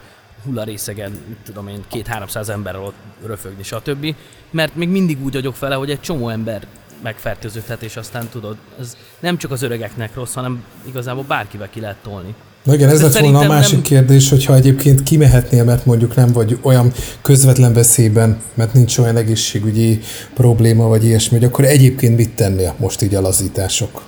[0.45, 4.15] hullarészegen, mit tudom én, két-háromszáz emberrel ott röfögni, stb.
[4.49, 6.67] Mert még mindig úgy vagyok fele, hogy egy csomó ember
[7.03, 11.97] megfertőződhet, és aztán tudod, ez nem csak az öregeknek rossz, hanem igazából bárkivel ki lehet
[12.01, 12.35] tolni.
[12.63, 13.81] Na igen, ez lett volna a másik nem...
[13.81, 19.99] kérdés, hogyha egyébként kimehetnél, mert mondjuk nem vagy olyan közvetlen veszélyben, mert nincs olyan egészségügyi
[20.33, 24.01] probléma, vagy ilyesmi, hogy akkor egyébként mit tennél most így a lazítások?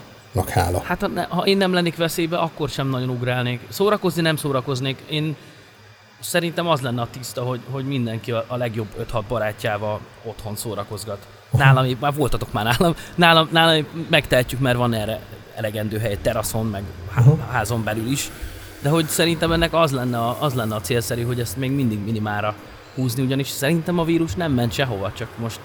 [0.47, 0.81] hála.
[0.83, 3.59] Hát ha én nem lennék veszélybe, akkor sem nagyon ugrálnék.
[3.69, 4.97] Szórakozni nem szórakoznék.
[5.09, 5.35] Én
[6.19, 11.27] szerintem az lenne a tiszta, hogy, hogy mindenki a, a legjobb 5-6 barátjával otthon szórakozgat.
[11.57, 15.19] Nálam, már voltatok már nálam, nálam, nálam megtehetjük, mert van erre
[15.55, 16.83] elegendő hely teraszon, meg
[17.51, 18.31] házon belül is.
[18.81, 21.99] De hogy szerintem ennek az lenne, a, az lenne a célszerű, hogy ezt még mindig
[22.05, 22.55] minimára
[22.95, 25.59] húzni, ugyanis szerintem a vírus nem ment sehova, csak most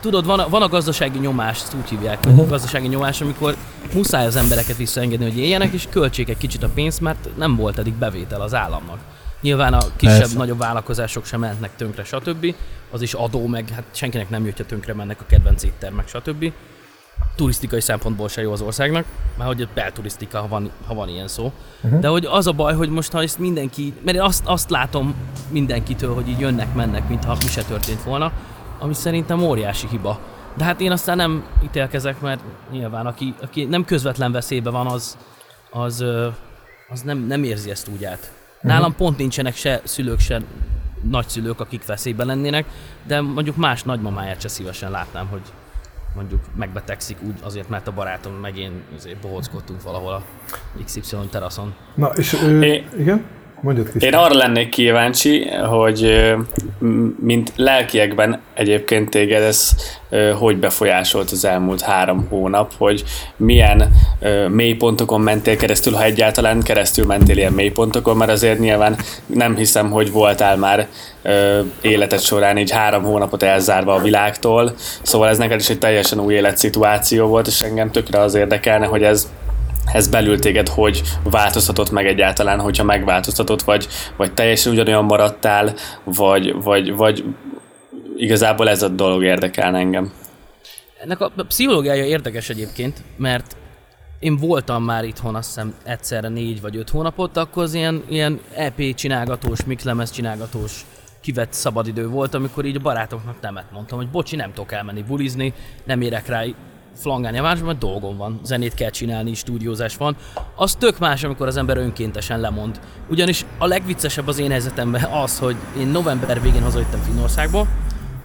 [0.00, 2.48] tudod, van a, van a gazdasági nyomás, ezt úgy hívják, uh-huh.
[2.48, 3.56] gazdasági nyomás, amikor
[3.94, 7.78] muszáj az embereket visszaengedni, hogy éljenek, és költsék egy kicsit a pénzt, mert nem volt
[7.78, 8.98] eddig bevétel az államnak.
[9.42, 12.54] Nyilván a kisebb-nagyobb vállalkozások sem mentnek tönkre, stb.
[12.90, 16.52] Az is adó, meg hát senkinek nem jött, tönkre mennek a kedvenc éttermek, stb.
[17.36, 19.04] Turisztikai szempontból se jó az országnak,
[19.38, 21.52] már hogy belturisztika, ha van, ha van ilyen szó.
[21.82, 22.00] Uh-huh.
[22.00, 25.14] De hogy az a baj, hogy most ha ezt mindenki, mert én azt, azt látom
[25.48, 28.32] mindenkitől, hogy így jönnek, mennek, mintha mi se történt volna,
[28.78, 30.20] ami szerintem óriási hiba.
[30.56, 35.16] De hát én aztán nem ítélkezek, mert nyilván aki, aki nem közvetlen veszélybe van, az,
[35.70, 36.04] az,
[36.88, 38.32] az nem, nem érzi ezt úgy át.
[38.62, 38.96] Nálam uh-huh.
[38.96, 40.40] pont nincsenek se szülők, se
[41.02, 42.66] nagyszülők, akik veszélyben lennének,
[43.06, 45.42] de mondjuk más nagymamáját se szívesen látnám, hogy
[46.14, 50.22] mondjuk megbetegszik úgy azért, mert a barátom meg én azért bohóckodtunk valahol a
[50.84, 51.74] XY teraszon.
[51.94, 53.24] Na, és ő, é, igen?
[53.62, 56.32] Mondjad, Én arra lennék kíváncsi, hogy
[57.20, 59.74] mint lelkiekben egyébként téged ez
[60.38, 63.04] hogy befolyásolt az elmúlt három hónap, hogy
[63.36, 63.92] milyen
[64.48, 68.96] mélypontokon mentél keresztül, ha egyáltalán keresztül mentél ilyen mélypontokon, mert azért nyilván
[69.26, 70.88] nem hiszem, hogy voltál már
[71.80, 76.34] életed során így három hónapot elzárva a világtól, szóval ez neked is egy teljesen új
[76.34, 79.28] életszituáció volt, és engem tökre az érdekelne, hogy ez
[79.84, 86.62] ez belül téged hogy változtatott meg egyáltalán, hogyha megváltoztatott, vagy, vagy teljesen ugyanolyan maradtál, vagy,
[86.62, 87.24] vagy, vagy
[88.16, 90.12] igazából ez a dolog érdekel engem.
[91.02, 93.56] Ennek a pszichológiája érdekes egyébként, mert
[94.18, 98.40] én voltam már itthon azt hiszem egyszerre négy vagy öt hónapot, akkor az ilyen, ilyen
[98.54, 100.84] EP csinálgatós, mixlemez csinálgatós
[101.20, 105.52] kivett szabadidő volt, amikor így a barátoknak nemet mondtam, hogy bocsi, nem tudok elmenni bulizni,
[105.84, 106.44] nem érek rá
[106.94, 110.16] flangálni a másban, mert dolgom van, zenét kell csinálni, stúdiózás van.
[110.56, 112.80] Az tök más, amikor az ember önkéntesen lemond.
[113.08, 117.66] Ugyanis a legviccesebb az én helyzetemben az, hogy én november végén hazajöttem Finnországba,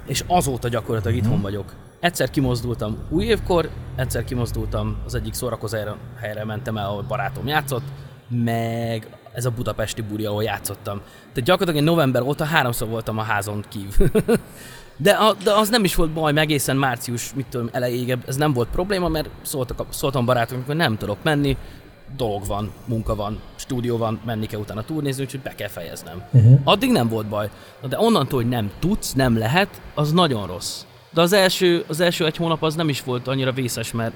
[0.08, 1.74] és azóta gyakorlatilag itthon vagyok.
[2.00, 7.84] Egyszer kimozdultam új évkor, egyszer kimozdultam az egyik szórakozóra helyre mentem el, ahol barátom játszott,
[8.30, 11.02] meg ez a budapesti buri, ahol játszottam.
[11.34, 14.12] Tehát gyakorlatilag én november óta háromszor voltam a házon kívül.
[14.98, 18.54] De, a, de az nem is volt baj, egészen március, mit tudom, elejéig ez nem
[18.54, 21.58] volt probléma, mert szóltak, szóltam barátom, hogy nem tudok menni,
[22.16, 26.24] dolog van, munka van, stúdió van, menni kell utána turnézni, úgyhogy be kell fejeznem.
[26.32, 26.60] Uh-huh.
[26.64, 27.50] Addig nem volt baj.
[27.90, 30.82] De onnantól, hogy nem tudsz, nem lehet, az nagyon rossz.
[31.10, 34.14] De az első, az első egy hónap az nem is volt annyira vészes, mert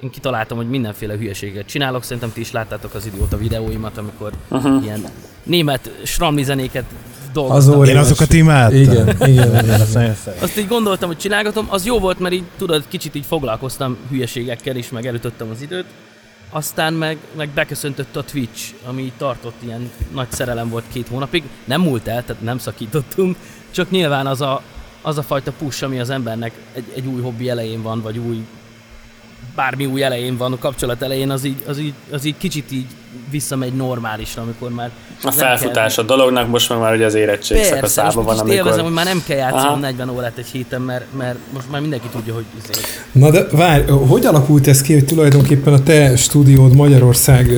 [0.00, 2.02] én kitaláltam, hogy mindenféle hülyeséget csinálok.
[2.02, 4.84] Szerintem ti is láttátok az idióta videóimat, amikor uh-huh.
[4.84, 5.04] ilyen
[5.42, 6.84] német sramli zenéket
[7.34, 7.80] dolgoztam.
[7.80, 8.80] Az Én azokat imádtam.
[8.80, 9.80] Igen, igen, igen.
[10.40, 14.76] Azt így gondoltam, hogy csinálgatom, az jó volt, mert így tudod, kicsit így foglalkoztam hülyeségekkel
[14.76, 15.86] is, meg elütöttem az időt.
[16.50, 21.42] Aztán meg, meg beköszöntött a Twitch, ami tartott ilyen nagy szerelem volt két hónapig.
[21.64, 23.36] Nem múlt el, tehát nem szakítottunk,
[23.70, 24.62] csak nyilván az a,
[25.02, 28.44] az a fajta push, ami az embernek egy, egy új hobbi elején van, vagy új
[29.54, 32.86] bármi új elején van, a kapcsolat elején, az így, az így, az így kicsit így
[33.30, 34.90] visszamegy normálisra, amikor már...
[35.22, 38.54] A felfutás a dolognak most már, már ugye az érettség Persze, szakaszában van, amikor...
[38.54, 39.76] élvezem, hogy már nem kell játszani Aha.
[39.76, 42.44] 40 órát egy héten, mert, mert most már mindenki tudja, hogy...
[42.62, 42.86] Azért...
[43.12, 47.50] Na de várj, hogy alakult ez ki, hogy tulajdonképpen a te stúdiód Magyarország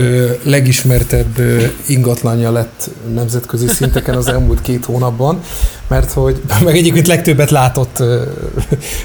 [0.43, 1.39] legismertebb
[1.87, 5.41] ingatlanja lett nemzetközi szinteken az elmúlt két hónapban,
[5.89, 8.03] mert hogy meg egyébként legtöbbet látott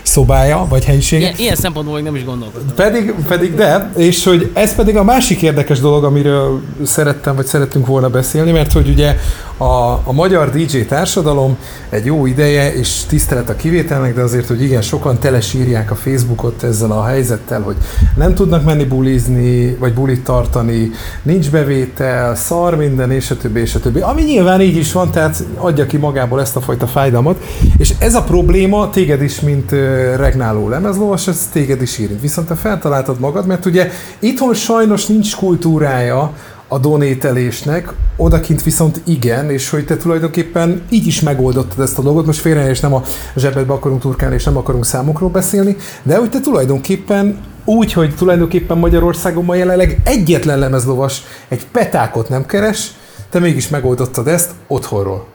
[0.04, 1.22] szobája, vagy helyisége.
[1.22, 2.76] Ilyen, ilyen szempontból még nem is gondolkodtam.
[2.76, 7.86] Pedig, pedig de, és hogy ez pedig a másik érdekes dolog, amiről szerettem, vagy szerettünk
[7.86, 9.16] volna beszélni, mert hogy ugye
[9.62, 11.58] a, a magyar DJ társadalom
[11.90, 16.64] egy jó ideje, és tisztelet a kivételnek, de azért, hogy igen, sokan telesírják a Facebookot
[16.64, 17.76] ezzel a helyzettel, hogy
[18.16, 20.92] nem tudnak menni bulizni, vagy bulit tartani,
[21.24, 24.00] nincs bevétel, szar minden, és a többi, és a többi.
[24.00, 27.44] Ami nyilván így is van, tehát adja ki magából ezt a fajta fájdalmat,
[27.78, 29.72] és ez a probléma téged is, mint
[30.16, 32.22] regnáló lemezlovas, ez téged is érint.
[32.22, 36.34] Viszont te feltaláltad magad, mert ugye itthon sajnos nincs kultúrája
[36.72, 42.26] a donételésnek, odakint viszont igen, és hogy te tulajdonképpen így is megoldottad ezt a dolgot,
[42.26, 43.04] most félre és nem a
[43.36, 48.78] zsebedbe akarunk turkálni, és nem akarunk számokról beszélni, de hogy te tulajdonképpen úgy, hogy tulajdonképpen
[48.78, 52.92] Magyarországon ma jelenleg egyetlen lemezlovas egy petákot nem keres,
[53.30, 55.28] te mégis megoldottad ezt otthonról.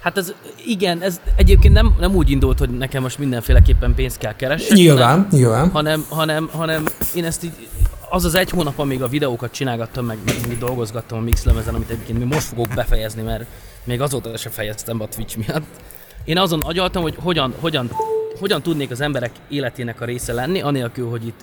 [0.00, 0.32] Hát ez
[0.66, 4.80] igen, ez egyébként nem, nem úgy indult, hogy nekem most mindenféleképpen pénzt kell keresni.
[4.80, 5.70] Nyilván, hanem, nyilván.
[5.70, 7.68] Hanem, hanem, hanem én ezt így,
[8.12, 12.18] az az egy hónap, amíg a videókat csinálgattam, meg, meg dolgozgattam a mixlemezen, amit egyébként
[12.18, 13.44] még most fogok befejezni, mert
[13.84, 15.62] még azóta sem fejeztem a Twitch miatt.
[16.24, 17.90] Én azon agyaltam, hogy hogyan, hogyan,
[18.40, 21.40] hogyan tudnék az emberek életének a része lenni, anélkül, hogy itt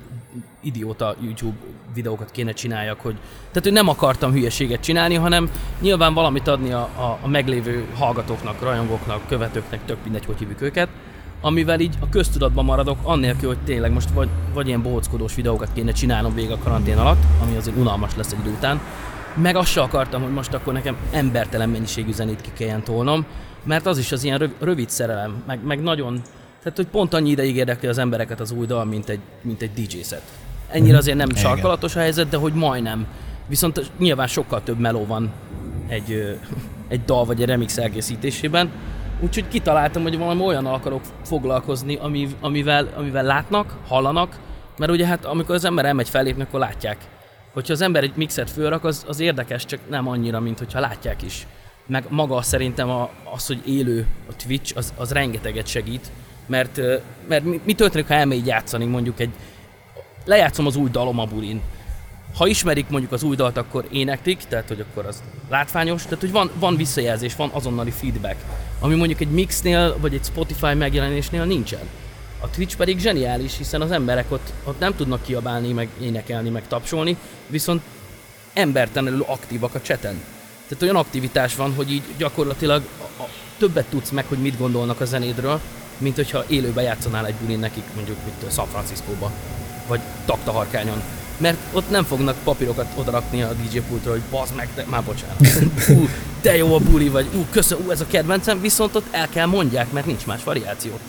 [0.62, 1.58] idióta YouTube
[1.94, 3.16] videókat kéne csináljak, hogy...
[3.48, 5.52] Tehát, hogy nem akartam hülyeséget csinálni, hanem
[5.82, 10.90] nyilván valamit adni a, a, a meglévő hallgatóknak, rajongóknak, követőknek, tök mindegy, hogy hívjuk őket,
[11.42, 15.92] amivel így a köztudatban maradok, annélkül, hogy tényleg most vagy, vagy ilyen bohockodós videókat kéne
[15.92, 18.80] csinálnom végig a karantén alatt, ami azért unalmas lesz egy idő után,
[19.36, 23.26] meg azt se akartam, hogy most akkor nekem embertelen mennyiségű zenét ki kelljen tolnom,
[23.64, 26.22] mert az is az ilyen rövid szerelem, meg, meg nagyon
[26.64, 29.72] tehát, hogy pont annyi ideig érdekli az embereket az új dal, mint egy, mint egy
[29.74, 30.22] DJ set.
[30.68, 30.98] Ennyire mhm.
[30.98, 31.42] azért nem Igen.
[31.42, 33.08] sarkalatos a helyzet, de hogy majdnem.
[33.48, 35.32] Viszont nyilván sokkal több meló van
[35.88, 36.38] egy,
[36.88, 38.70] egy dal vagy egy remix elkészítésében.
[39.20, 42.00] Úgyhogy kitaláltam, hogy valami olyan akarok foglalkozni,
[42.42, 44.40] amivel, amivel látnak, hallanak,
[44.78, 46.98] mert ugye hát amikor az ember elmegy fellépni, akkor látják.
[47.54, 51.22] Hogyha az ember egy mixet fölrak, az, az érdekes, csak nem annyira, mint hogyha látják
[51.22, 51.48] is.
[51.88, 56.12] Meg maga szerintem a, az, hogy élő a Twitch, az, az rengeteget segít,
[56.46, 56.82] mert,
[57.28, 59.32] mert mi, mi történik, ha elmegy játszani mondjuk egy...
[60.26, 61.62] Lejátszom az új dalom a burin.
[62.38, 66.32] Ha ismerik mondjuk az új dalt, akkor éneklik, tehát hogy akkor az látványos, tehát hogy
[66.32, 68.36] van, van visszajelzés, van azonnali feedback,
[68.80, 71.90] ami mondjuk egy mixnél vagy egy Spotify megjelenésnél nincsen.
[72.42, 76.68] A Twitch pedig zseniális, hiszen az emberek ott, ott nem tudnak kiabálni, meg énekelni, meg
[76.68, 77.82] tapsolni, viszont
[78.54, 80.22] embertelenül aktívak a cseten.
[80.68, 85.02] Tehát olyan aktivitás van, hogy így gyakorlatilag a, a, többet tudsz meg, hogy mit gondolnak
[85.02, 85.60] a zenédről,
[85.98, 89.32] mint hogyha élőben játszanál egy bulin nekik, mondjuk mint San Franciscóba,
[89.88, 91.02] vagy Taktaharkányon.
[91.40, 95.38] Mert ott nem fognak papírokat odarakni a DJ pultra, hogy bazd meg, de már bocsánat.
[95.98, 96.08] Ú,
[96.42, 99.46] de jó a buli, vagy ú, köszön, ú, ez a kedvencem, viszont ott el kell
[99.46, 101.00] mondják, mert nincs más variáció.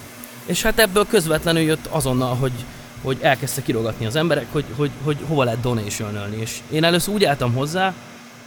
[0.46, 2.52] És hát ebből közvetlenül jött azonnal, hogy,
[3.02, 7.24] hogy elkezdte kirogatni az emberek, hogy, hogy, hogy hova lehet donation És én először úgy
[7.24, 7.94] álltam hozzá,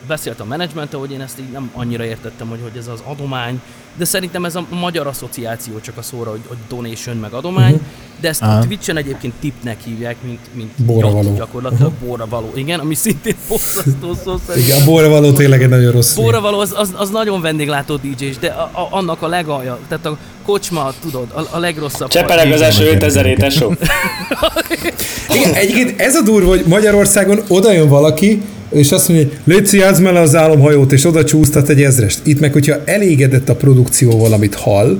[0.07, 3.61] beszéltem a menedzsmenttel, hogy én ezt így nem annyira értettem, hogy, hogy ez az adomány,
[3.95, 7.87] de szerintem ez a magyar asszociáció csak a szóra, hogy, hogy donation meg adomány, uh-huh.
[8.23, 8.65] De ezt uh-huh.
[8.65, 11.35] Twitch-en egyébként tipnek hívják, mint, mint bóra való.
[11.35, 12.07] gyakorlatilag uh-huh.
[12.07, 12.51] bóra való.
[12.55, 14.67] Igen, ami szintén bosszasztó szó szerint.
[14.67, 16.15] Igen, a bóra való tényleg egy nagyon rossz.
[16.15, 20.05] Bóra való az, az, az nagyon vendéglátó dj de a, a, annak a legalja, tehát
[20.05, 22.09] a kocsma, tudod, a, a legrosszabb.
[22.09, 23.73] Csepeleg az első 5000 tesó.
[25.35, 29.81] Igen, egyébként ez a durva, hogy Magyarországon oda jön valaki, és azt mondja, hogy Léci,
[30.01, 32.19] mele az álomhajót, és oda csúsztat egy ezrest.
[32.23, 34.99] Itt meg, hogyha elégedett a produkcióval, amit hall,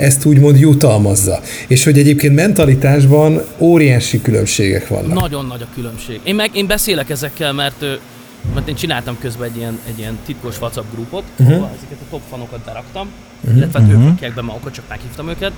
[0.00, 1.40] ezt úgymond jutalmazza.
[1.66, 5.20] És hogy egyébként mentalitásban óriási különbségek vannak.
[5.20, 6.20] Nagyon nagy a különbség.
[6.24, 7.84] Én meg én beszélek ezekkel, mert
[8.54, 11.56] mert én csináltam közben egy ilyen, egy ilyen titkos WhatsApp grupot, uh-huh.
[11.56, 13.08] ahol ezeket a top fanokat beraktam,
[13.40, 13.56] uh-huh.
[13.56, 14.00] illetve uh-huh.
[14.00, 15.52] ők rakják be magukat, csak meghívtam őket,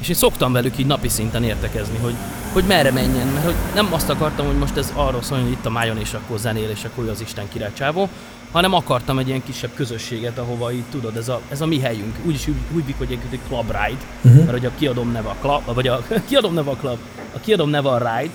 [0.00, 2.14] és én szoktam velük így napi szinten értekezni, hogy,
[2.52, 5.66] hogy merre menjen, mert hogy nem azt akartam, hogy most ez arról szól, hogy itt
[5.66, 8.08] a májon és akkor zenél, és akkor az Isten király csávó,
[8.50, 12.16] hanem akartam egy ilyen kisebb közösséget, ahova így tudod, ez a, ez a mi helyünk.
[12.24, 14.44] Úgyis úgy, úgy hogy egy club ride, uh-huh.
[14.44, 16.98] mert hogy a kiadom neve a club, vagy a kiadom neve a club,
[17.34, 18.34] a kiadom neve a ride,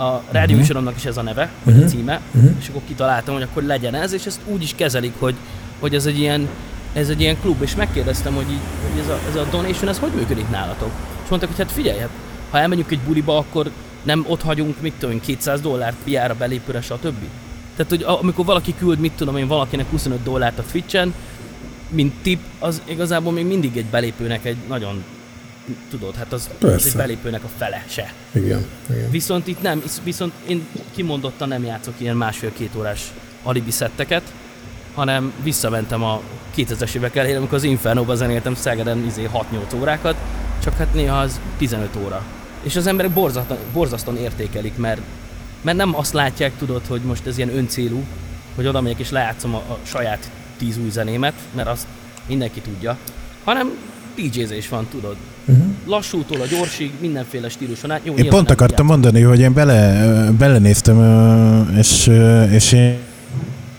[0.00, 0.92] a rádió uh-huh.
[0.96, 1.88] is ez a neve, vagy uh-huh.
[1.88, 2.50] a címe, uh-huh.
[2.60, 5.34] és akkor kitaláltam, hogy akkor legyen ez, és ezt úgy is kezelik, hogy,
[5.78, 6.48] hogy ez egy ilyen
[6.92, 8.60] ez egy ilyen klub, és megkérdeztem, hogy, így,
[8.90, 10.90] hogy ez, a, ez a donation, ez hogy működik nálatok?
[11.22, 12.08] És mondták, hogy hát figyelj, hát,
[12.50, 13.70] ha elmegyünk egy buliba, akkor
[14.02, 17.24] nem ott hagyunk, mit tudom 200 dollárt piára belépőre, stb.
[17.76, 21.14] Tehát, hogy amikor valaki küld, mit tudom én, valakinek 25 dollárt a Twitch-en,
[21.88, 25.04] mint tip, az igazából még mindig egy belépőnek egy nagyon
[25.90, 28.12] tudod, hát az, az egy belépőnek a fele se.
[28.32, 29.10] Igen, igen.
[29.10, 34.22] Viszont itt nem, viszont én kimondottan nem játszok ilyen másfél-két órás alibi szetteket,
[34.94, 36.20] hanem visszamentem a
[36.56, 40.16] 2000-es évek elejére, amikor az Inferno-ba zenéltem Szegeden izé 6-8 órákat,
[40.62, 42.22] csak hát néha az 15 óra.
[42.62, 45.00] És az emberek borzasztóan, borzasztóan értékelik, mert,
[45.60, 48.04] mert nem azt látják, tudod, hogy most ez ilyen öncélú,
[48.54, 51.86] hogy oda megyek és lejátszom a, a saját 10 új zenémet, mert azt
[52.26, 52.96] mindenki tudja,
[53.44, 53.76] hanem
[54.14, 55.16] DJ-zés van, tudod.
[55.50, 55.66] Uh-huh.
[55.86, 58.00] Lassútól a gyorsig, mindenféle stíluson át.
[58.02, 60.98] Jó, én pont akartam mondani, hogy én bele, belenéztem,
[61.76, 62.10] és,
[62.50, 62.98] és én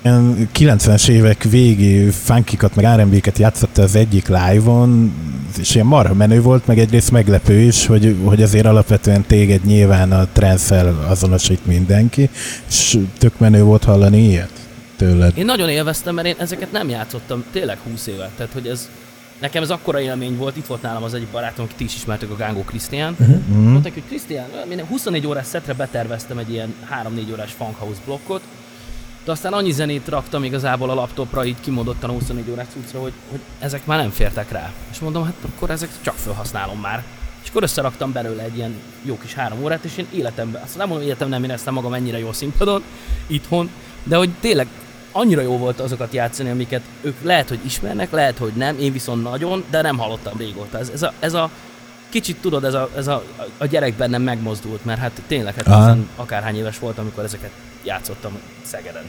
[0.02, 5.14] ilyen 90-es évek végi funkikat, meg R&B-ket játszotta az egyik live-on,
[5.60, 10.12] és ilyen marha menő volt, meg egyrészt meglepő is, hogy, hogy azért alapvetően téged nyilván
[10.12, 12.30] a trendszel azonosít mindenki,
[12.68, 14.52] és tök menő volt hallani ilyet
[14.98, 15.38] tőled.
[15.38, 18.90] Én nagyon élveztem, mert én ezeket nem játszottam tényleg 20 éve, tehát hogy ez
[19.42, 22.30] Nekem ez akkora élmény volt, itt volt nálam az egyik barátom, aki ti is ismertek,
[22.30, 23.16] a Gángó Krisztián.
[23.20, 23.72] Uh-huh.
[23.72, 28.42] Mondták, hogy Krisztián, én 24 órás szetre beterveztem egy ilyen 3-4 órás funk house blokkot,
[29.24, 33.14] de aztán annyi zenét raktam igazából a laptopra, így kimondottan a 24 órás cuccra, hogy,
[33.30, 34.72] hogy ezek már nem fértek rá.
[34.92, 37.04] És mondom, hát akkor ezek csak felhasználom már.
[37.44, 40.88] És akkor összeraktam belőle egy ilyen jó kis három órát, és én életemben, azt nem
[40.88, 42.84] mondom, életem nem éreztem magam ennyire jó színpadon,
[43.28, 43.70] itthon,
[44.04, 44.68] de hogy tényleg
[45.12, 49.24] annyira jó volt azokat játszani, amiket ők lehet, hogy ismernek, lehet, hogy nem, én viszont
[49.24, 50.80] nagyon, de nem hallottam régóta.
[50.80, 51.50] Ez, ez, a, ez a
[52.10, 53.24] kicsit tudod, ez a, ez a,
[53.58, 57.52] a gyerek bennem megmozdult, mert hát tényleg, hát akárhány éves voltam, amikor ezeket
[57.84, 59.04] játszottam Szegeden.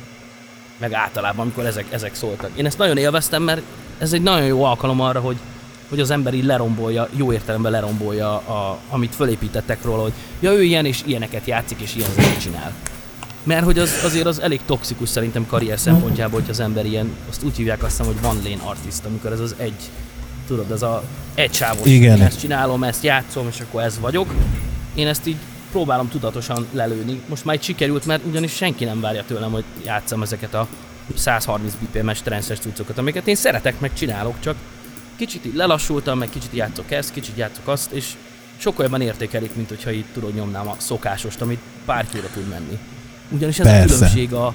[0.79, 2.51] Meg általában, amikor ezek, ezek szóltak.
[2.55, 3.63] Én ezt nagyon élveztem, mert
[3.99, 5.37] ez egy nagyon jó alkalom arra, hogy,
[5.89, 10.63] hogy az ember így lerombolja, jó értelemben lerombolja, a, amit fölépítettek róla, hogy ja, ő
[10.63, 12.11] ilyen és ilyeneket játszik, és ilyen
[12.41, 12.73] csinál.
[13.43, 17.43] Mert hogy az, azért az elég toxikus szerintem karrier szempontjából, hogy az ember ilyen, azt
[17.43, 19.91] úgy hívják azt hiszem, hogy van lane artist, amikor ez az egy,
[20.47, 21.03] tudod, ez a
[21.35, 22.21] egy sávos, Igen.
[22.21, 24.35] ezt csinálom, ezt játszom, és akkor ez vagyok.
[24.95, 25.37] Én ezt így
[25.71, 27.21] próbálom tudatosan lelőni.
[27.29, 30.67] Most már egy sikerült, mert ugyanis senki nem várja tőlem, hogy játszam ezeket a
[31.17, 34.57] 130 BPM-es trences cuccokat, amiket én szeretek, meg csinálok, csak
[35.17, 38.07] kicsit így lelassultam, meg kicsit játszok ezt, kicsit játszok azt, és
[38.57, 42.79] sokkal jobban értékelik, mint hogyha itt tudod nyomnám a szokásost, amit pár kilóra tud menni.
[43.35, 43.95] Ugyanis ez Persze.
[43.95, 44.47] a különbség a,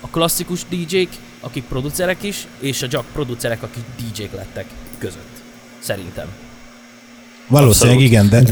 [0.00, 1.08] a klasszikus DJ-k,
[1.40, 4.66] akik producerek is, és a jack producerek, akik DJ-k lettek
[4.98, 5.42] között.
[5.78, 6.26] Szerintem.
[7.48, 8.42] Valószínűleg igen, de,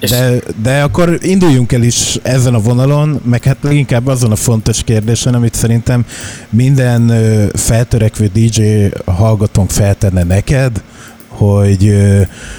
[0.00, 4.82] de, de akkor induljunk el is ezen a vonalon, meg hát leginkább azon a fontos
[4.82, 6.06] kérdésen, amit szerintem
[6.50, 7.12] minden
[7.52, 8.62] feltörekvő DJ
[9.04, 10.82] hallgatónk feltenne neked,
[11.28, 11.96] hogy,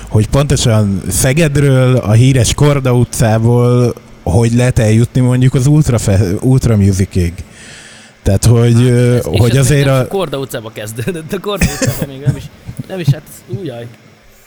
[0.08, 3.94] hogy pontosan Szegedről, a híres Korda utcából,
[4.32, 7.34] hogy lehet eljutni mondjuk az Ultra, Fe- Ultra Musicig.
[8.24, 10.08] Tehát, hogy, És hogy ez azért a...
[10.08, 12.44] Korda utcába kezdődött, a Korda utcába még nem is,
[12.88, 13.22] nem is, hát
[13.60, 13.88] újjaj.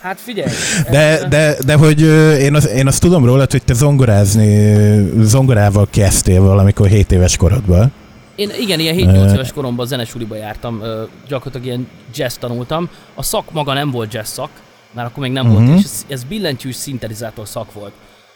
[0.01, 0.51] Hát figyelj.
[0.91, 2.01] De, de, de hogy
[2.41, 4.77] én, az, én azt tudom rólad, hogy te zongorázni,
[5.23, 7.93] zongorával kezdtél valamikor 7 éves korodban.
[8.37, 10.83] Én igen, ilyen 7-8 éves koromban zenesuliba jártam,
[11.29, 12.89] gyakorlatilag ilyen jazz tanultam.
[13.15, 14.51] A szak maga nem volt jazz szak,
[14.95, 15.65] mert akkor még nem Mhm.
[15.67, 17.93] volt, és ez, ez billentyűs szintetizátor szak volt.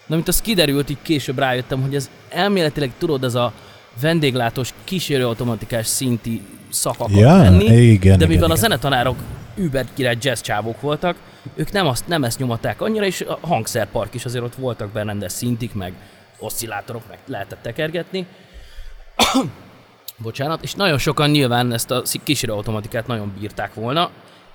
[0.07, 3.53] Na, mint az kiderült, így később rájöttem, hogy ez elméletileg tudod, ez a
[4.01, 8.57] vendéglátós kísérőautomatikás szinti szak akar Ja, lenni, igen, de igen, mivel a igen.
[8.57, 9.17] zenetanárok
[9.55, 11.17] über király jazz csávók voltak,
[11.55, 15.33] ők nem, azt, nem ezt nyomatták annyira, és a hangszerpark is azért ott voltak berendes
[15.33, 15.93] szintik, meg
[16.39, 18.27] oszcillátorok, meg lehetett tekergetni.
[20.17, 24.11] Bocsánat, és nagyon sokan nyilván ezt a kísérőautomatikát nagyon bírták volna.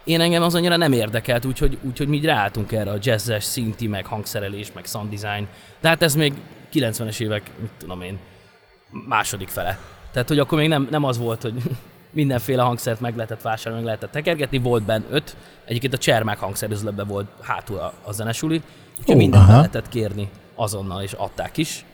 [0.07, 4.05] Én engem az annyira nem érdekelt, úgyhogy, úgyhogy mi ráálltunk erre a jazzes, szinti, meg
[4.05, 5.47] hangszerelés, meg sound design.
[5.81, 6.33] De hát ez még
[6.73, 8.19] 90-es évek, mit tudom én,
[9.07, 9.79] második fele.
[10.11, 11.53] Tehát, hogy akkor még nem, nem az volt, hogy
[12.11, 15.35] mindenféle hangszert meg lehetett vásárolni, meg lehetett tekergetni, volt benne öt.
[15.65, 18.61] Egyébként a Csermák hangszerüzletben volt hátul a, a zenesuli,
[18.99, 19.55] úgyhogy Ó, mindent aha.
[19.55, 21.85] lehetett kérni azonnal, és adták is.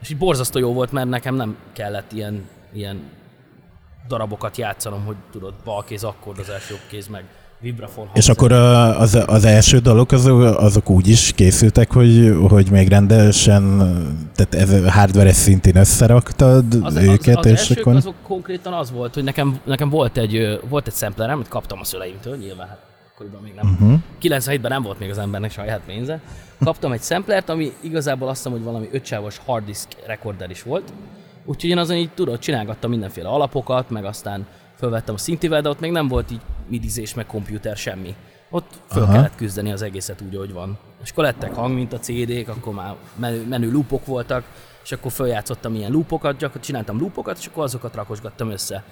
[0.00, 3.10] És így borzasztó jó volt, mert nekem nem kellett ilyen, ilyen
[4.08, 7.24] darabokat játszanom, hogy tudod, balkéz, akkordozás, jobbkéz, meg
[7.60, 12.88] vibrafon És akkor az, az első dalok azok, azok úgy is készültek, hogy, hogy még
[12.88, 13.62] rendesen,
[14.34, 17.94] tehát ez hardware szintén összeraktad az, az, őket, az, és elsők akkor...
[17.94, 21.84] azok konkrétan az volt, hogy nekem, nekem volt egy, volt egy samplerem, amit kaptam a
[21.84, 22.78] szüleimtől, nyilván hát
[23.12, 23.66] akkoriban még nem.
[23.66, 23.84] Mhm.
[23.84, 24.00] Uh-huh.
[24.22, 26.20] 97-ben nem volt még az embernek saját pénze.
[26.64, 30.92] Kaptam egy samplert, ami igazából azt hiszem, hogy valami ötsávos hard disk rekorder is volt.
[31.44, 34.46] Úgyhogy én azon így tudod, csinálgattam mindenféle alapokat, meg aztán
[34.78, 38.14] fölvettem a szintivel, de ott még nem volt így midizés, meg komputer, semmi.
[38.50, 39.12] Ott föl Aha.
[39.12, 40.78] kellett küzdeni az egészet úgy, ahogy van.
[41.02, 44.44] És akkor lettek hang, mint a CD-k, akkor már menő, menő loopok voltak,
[44.84, 48.84] és akkor följátszottam ilyen loopokat, gyakorlatilag csináltam loopokat, és akkor azokat rakosgattam össze.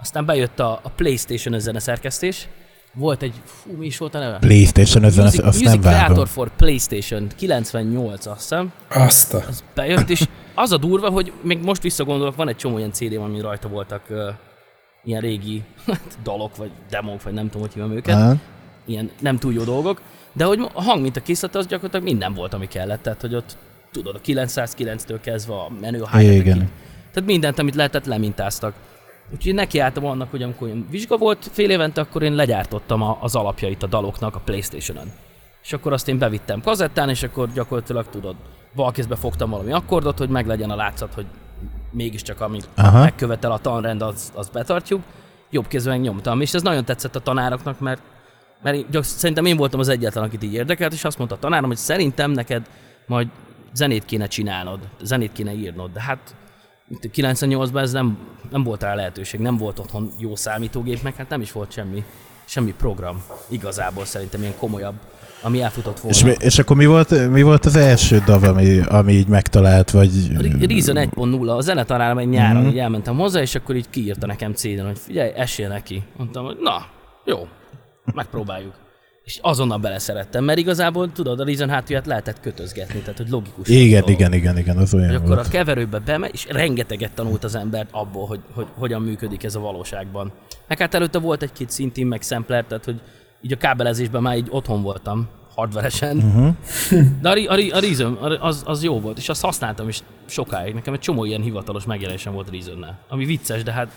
[0.00, 2.48] Aztán bejött a, a PlayStation zeneszerkesztés,
[2.94, 4.38] volt egy, fú, mi is volt a neve?
[4.38, 6.00] Playstation ezen, azt, Music, nem vágom.
[6.00, 8.72] Creator for PlayStation 98, azt hiszem.
[8.88, 9.44] Azt a...
[9.48, 13.14] Az bejött, és az a durva, hogy még most visszagondolok, van egy csomó ilyen CD,
[13.16, 14.18] ami rajta voltak uh,
[15.04, 18.14] ilyen régi hát, dalok, vagy demók, vagy nem tudom, hogy hívom őket.
[18.14, 18.34] Aha.
[18.84, 20.00] Ilyen nem túl jó dolgok.
[20.32, 23.02] De hogy a hang, mint a készlet, az gyakorlatilag minden volt, ami kellett.
[23.02, 23.56] Tehát, hogy ott
[23.92, 26.70] tudod, a 909-től kezdve a menő Igen.
[27.12, 28.74] Tehát mindent, amit lehetett, lemintáztak.
[29.32, 33.34] Úgyhogy nekiálltam annak, hogy amikor olyan vizsga volt fél évente, akkor én legyártottam a, az
[33.34, 35.12] alapjait a daloknak a Playstation-on.
[35.62, 38.36] És akkor azt én bevittem kazettán, és akkor gyakorlatilag tudod,
[38.74, 41.26] balkézbe fogtam valami akkordot, hogy meglegyen a látszat, hogy
[41.94, 43.00] mégiscsak amit Aha.
[43.00, 45.02] megkövetel a tanrend, az, az betartjuk.
[45.50, 48.02] Jobb kézben nyomtam, és ez nagyon tetszett a tanároknak, mert,
[48.62, 51.76] mert szerintem én voltam az egyetlen, akit így érdekelt, és azt mondta a tanárom, hogy
[51.76, 52.66] szerintem neked
[53.06, 53.28] majd
[53.72, 56.34] zenét kéne csinálnod, zenét kéne írnod, de hát
[56.88, 58.18] itt 98-ban ez nem,
[58.50, 62.04] nem volt rá lehetőség, nem volt otthon jó számítógép, meg hát nem is volt semmi,
[62.44, 64.94] semmi program igazából szerintem ilyen komolyabb,
[65.44, 66.16] ami elfutott volna.
[66.16, 69.90] És, mi, és akkor mi volt, mi volt az első dav, ami, ami így megtalált,
[69.90, 70.10] vagy...
[70.40, 72.70] Re- Reason 1.0, a zenetanárom egy nyáron Mhm.
[72.70, 76.02] így elmentem hozzá, és akkor így kiírta nekem CD-n, hogy figyelj, esél neki.
[76.16, 76.86] Mondtam, hogy na,
[77.24, 77.46] jó,
[78.14, 78.72] megpróbáljuk.
[79.24, 83.68] És azonnal beleszerettem, mert igazából tudod, a Reason hátulját lehetett kötözgetni, tehát hogy logikus.
[83.68, 84.20] volt Igen, dolog.
[84.20, 85.48] igen, igen, igen, az Hogy olyan akkor a volt.
[85.48, 90.32] keverőbe bemegy, és rengeteget tanult az ember abból, hogy, hogy hogyan működik ez a valóságban.
[90.68, 93.00] Meg hát előtte volt egy-két szintin, meg sampler, tehát hogy
[93.44, 96.16] így a kábelezésben már így otthon voltam, hardveresen.
[96.16, 96.54] Uh-huh.
[97.20, 100.74] De a, a, a Reason az, az jó volt, és azt használtam is sokáig.
[100.74, 102.98] Nekem egy csomó ilyen hivatalos megjelenésem volt Reason-nel.
[103.08, 103.88] Ami vicces, de hát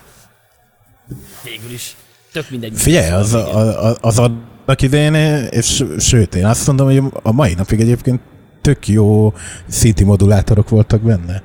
[1.44, 1.96] végül is
[2.32, 2.72] tök mindegy.
[2.76, 3.44] Figyelj, az, igen.
[3.44, 5.14] a, a, az annak idején,
[5.50, 8.20] és sőt, én azt mondom, hogy a mai napig egyébként
[8.60, 9.32] tök jó
[9.66, 11.42] szinti modulátorok voltak benne.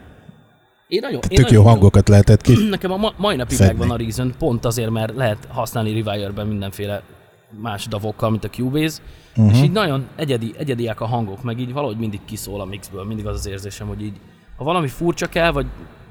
[0.88, 2.68] Én nagyon, én Tök jó nagyon- hangokat lehetett ki.
[2.70, 3.78] Nekem a ma- mai napig Szedni.
[3.78, 7.02] megvan a Reason, pont azért, mert lehet használni Rewire-ben mindenféle
[7.62, 9.02] más davokkal, mint a Cubase,
[9.36, 9.56] uh-huh.
[9.56, 13.28] és így nagyon egyedi, egyediek a hangok, meg így valahogy mindig kiszól a mixből, mindig
[13.28, 14.16] az az érzésem, hogy így,
[14.58, 15.66] ha valami furcsa kell, vagy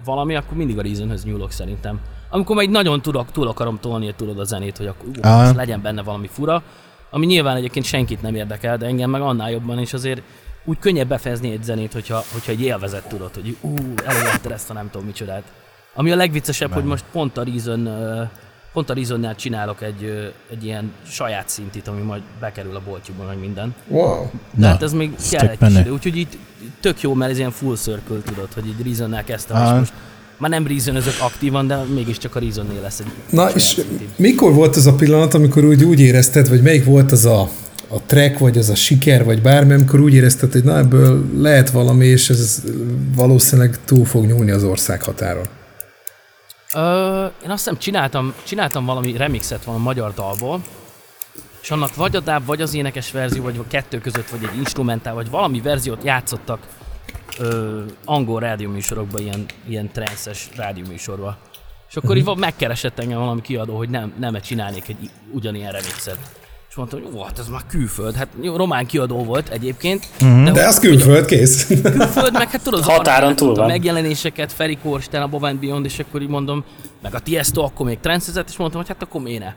[0.05, 2.01] valami, akkor mindig a Reasonhöz nyúlok szerintem.
[2.31, 5.43] Amikor meg így nagyon tudok, túl akarom tolni, tudod a zenét, hogy akkor Aha.
[5.43, 6.63] most legyen benne valami fura,
[7.11, 10.23] ami nyilván egyébként senkit nem érdekel, de engem meg annál jobban, és azért
[10.65, 13.75] úgy könnyebb befejezni egy zenét, hogyha, hogyha egy élvezet tudod, hogy ú,
[14.05, 15.43] elővetted ezt a nem tudom micsodát.
[15.95, 18.29] Ami a legviccesebb, hogy most pont a Reason uh,
[18.73, 23.39] pont a Rizonnál csinálok egy, egy ilyen saját szintit, ami majd bekerül a boltjukba, meg
[23.39, 23.75] minden.
[23.89, 24.27] Wow.
[24.55, 25.91] Na, hát ez még kell egy kis idő.
[25.91, 26.33] Úgyhogy itt
[26.81, 29.93] tök jó, mert ez ilyen full circle, tudod, hogy egy Reasonnál kezdtem, és most
[30.37, 34.09] már nem reason ezek aktívan, de mégiscsak a reason lesz egy Na és szintív.
[34.17, 37.41] mikor volt az a pillanat, amikor úgy, úgy érezted, vagy melyik volt az a,
[37.89, 41.71] a track, vagy az a siker, vagy bármi, amikor úgy érezted, hogy na ebből lehet
[41.71, 42.63] valami, és ez
[43.15, 45.47] valószínűleg túl fog nyúlni az ország határon?
[46.75, 50.61] Ö, én azt hiszem csináltam, csináltam valami remixet van a magyar dalból,
[51.63, 54.57] és annak vagy a dáb, vagy az énekes verzió, vagy a kettő között, vagy egy
[54.57, 56.67] instrumentál, vagy valami verziót játszottak
[57.39, 61.37] ö, angol rádióműsorokban, ilyen, ilyen transzes rádióműsorba.
[61.89, 62.35] És akkor uh-huh.
[62.35, 66.42] így megkeresett engem valami kiadó, hogy nem, nem csinálnék egy ugyanilyen remixet.
[66.73, 68.15] És mondtam, hogy ó, hát ez már külföld.
[68.15, 70.09] Hát jó, román kiadó volt egyébként.
[70.21, 70.45] Uh-huh.
[70.45, 71.67] De, de ez külföld, kész.
[71.67, 73.65] Külföld, meg hát tudod, az határon túl van.
[73.65, 76.65] A megjelenéseket, Ferry Korsten, a Bovent Beyond, és akkor így mondom,
[77.03, 79.55] meg a Tiesto akkor még transzezett, és mondtam, hogy hát akkor miért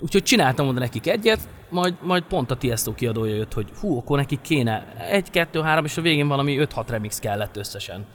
[0.00, 4.18] Úgyhogy csináltam oda nekik egyet, majd, majd pont a Tiesto kiadója jött, hogy hú, akkor
[4.18, 8.06] nekik kéne egy, kettő, három, és a végén valami 5-6 remix kellett összesen.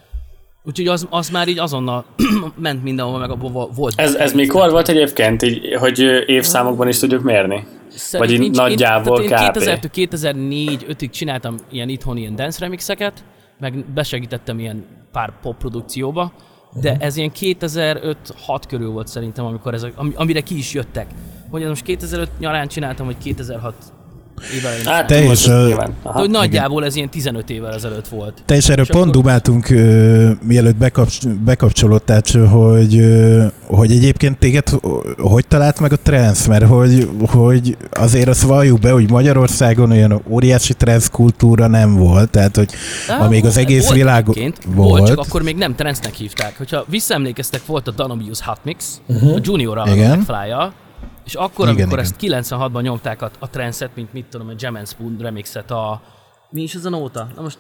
[0.68, 2.06] Úgyhogy az, az már így azonnal
[2.56, 3.94] ment mindenhol, meg abban volt.
[4.00, 7.68] Ez, ez mikor volt egyébként, így, hogy évszámokban is tudjuk mérni?
[7.90, 9.58] Szerint Vagy nincs, nagyjából én, kb.
[9.58, 13.24] 2000-2004-5-ig csináltam ilyen itthon ilyen dance remixeket,
[13.60, 16.32] meg besegítettem ilyen pár pop produkcióba,
[16.82, 18.16] de ez ilyen 2005-6
[18.68, 21.08] körül volt szerintem, amikor ezek, amire ki is jöttek
[21.50, 23.76] hogy most 2005 nyarán csináltam, vagy 2006
[24.56, 28.42] évvel Hát, te is, uh, hogy nagyjából ez ilyen 15 évvel ezelőtt volt.
[28.46, 29.22] Te is erről és pont akkor...
[29.22, 34.70] dumáltunk, uh, mielőtt bekapcs- bekapcsolódtál, hogy, uh, hogy egyébként téged
[35.18, 40.22] hogy talált meg a trance, mert hogy, hogy azért azt valljuk be, hogy Magyarországon olyan
[40.30, 42.70] óriási trance kultúra nem volt, tehát hogy
[43.08, 44.58] De, amíg az egész volt világ volt.
[44.66, 45.08] volt.
[45.08, 46.58] csak akkor még nem trance-nek hívták.
[46.58, 49.36] Hogyha visszaemlékeztek, volt a Danubius Hot Mix, uh-huh.
[49.36, 49.82] a Junior
[50.26, 50.74] Fly-ja,
[51.28, 52.32] és akkor, igen, amikor igen.
[52.40, 56.02] ezt 96-ban nyomták a, a trendset, mint mit tudom, a Jam and Spoon remixet, a...
[56.50, 57.28] Mi is az a nóta?
[57.36, 57.58] Na most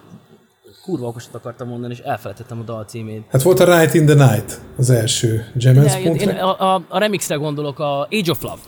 [0.84, 3.24] kurva okosat akartam mondani, és elfelejtettem a dal címét.
[3.30, 6.16] Hát volt a Right in the Night, az első Jam and Spoon.
[6.16, 8.60] Én, a, a, a remixre gondolok, a Age of Love.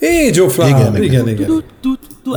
[0.00, 1.28] Age of Love, igen, igen.
[1.28, 1.28] igen.
[1.28, 1.64] igen.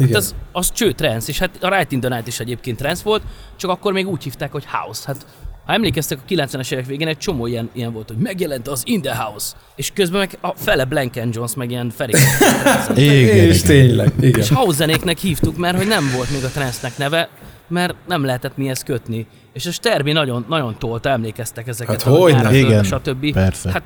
[0.02, 3.04] Hát az, az cső trance, és hát a Right in the Night is egyébként trance
[3.04, 3.24] volt,
[3.56, 5.04] csak akkor még úgy hívták, hogy House.
[5.06, 5.26] Hát
[5.72, 9.02] ha emlékeztek, a 90-es évek végén egy csomó ilyen, ilyen volt, hogy megjelent az In
[9.02, 12.14] The House, és közben meg a fele Blank Jones, meg ilyen Ferry.
[12.96, 14.40] igen, és tényleg, igen.
[14.40, 17.30] És house zenéknek hívtuk, mert hogy nem volt még a trance neve,
[17.68, 19.28] mert nem lehetett mihez kötni.
[19.54, 22.02] És a Sterbi nagyon, nagyon tolta, emlékeztek ezeket.
[22.02, 23.34] Hát hogy nem, igen, stb.
[23.34, 23.72] Persze.
[23.72, 23.84] Hát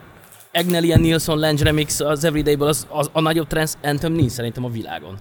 [0.54, 4.70] Agnelli Nilsson Lange remix az Everyday-ből az, az, a nagyobb trance anthem nincs szerintem a
[4.70, 5.20] világon.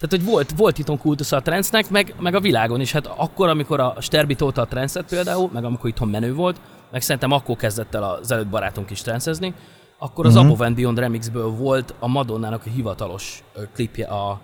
[0.00, 2.92] Tehát, hogy volt, volt itthon kultusza a transznek, meg, meg a világon is.
[2.92, 7.02] Hát akkor, amikor a Sterbi tolta a transzet például, meg amikor itthon menő volt, meg
[7.02, 9.54] szerintem akkor kezdett el az előtt barátunk is transzezni,
[9.98, 10.50] akkor az uh-huh.
[10.50, 13.42] Above and Beyond remixből volt a Madonnának a hivatalos
[13.74, 14.40] klipje, a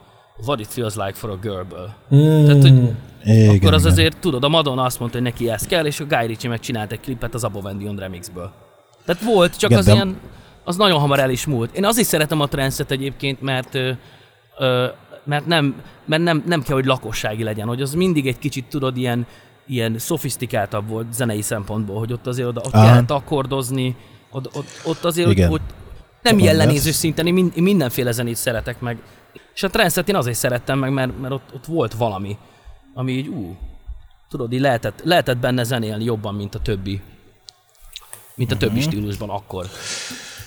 [0.46, 1.90] What It Feels Like for a Girl-ből.
[2.14, 2.44] Mm.
[2.44, 2.94] Tehát, hogy
[3.24, 3.92] igen, akkor az igen.
[3.92, 6.92] azért, tudod, a Madonna azt mondta, hogy neki ez kell, és a Guy Ritchie megcsinált
[6.92, 8.52] egy klipet az Above and Beyond remixből.
[9.04, 9.92] Tehát volt, csak igen, az de...
[9.92, 10.16] ilyen,
[10.64, 11.76] az nagyon hamar el is múlt.
[11.76, 13.90] Én azért szeretem a transzet egyébként, mert ö,
[14.58, 14.86] ö,
[15.26, 18.96] mert nem, mert nem, nem kell, hogy lakossági legyen, hogy az mindig egy kicsit, tudod,
[18.96, 19.26] ilyen,
[19.66, 23.96] ilyen szofisztikáltabb volt zenei szempontból, hogy ott azért oda, ott kellett akkordozni,
[24.30, 25.48] ott, ott, ott azért, Igen.
[25.48, 25.74] hogy, hogy
[26.22, 28.98] nem jellenéző szinten, én mindenféle zenét szeretek meg.
[29.54, 32.36] És a trendset én azért szerettem meg, mert, mert ott, ott volt valami,
[32.94, 33.56] ami így, ú,
[34.28, 37.00] tudod, így lehetett, lehetett benne zenélni jobban, mint a többi,
[38.34, 38.92] mint a többi uh-huh.
[38.92, 39.66] stílusban akkor.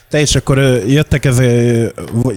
[0.10, 0.58] Te és akkor
[0.88, 1.40] jöttek, ez,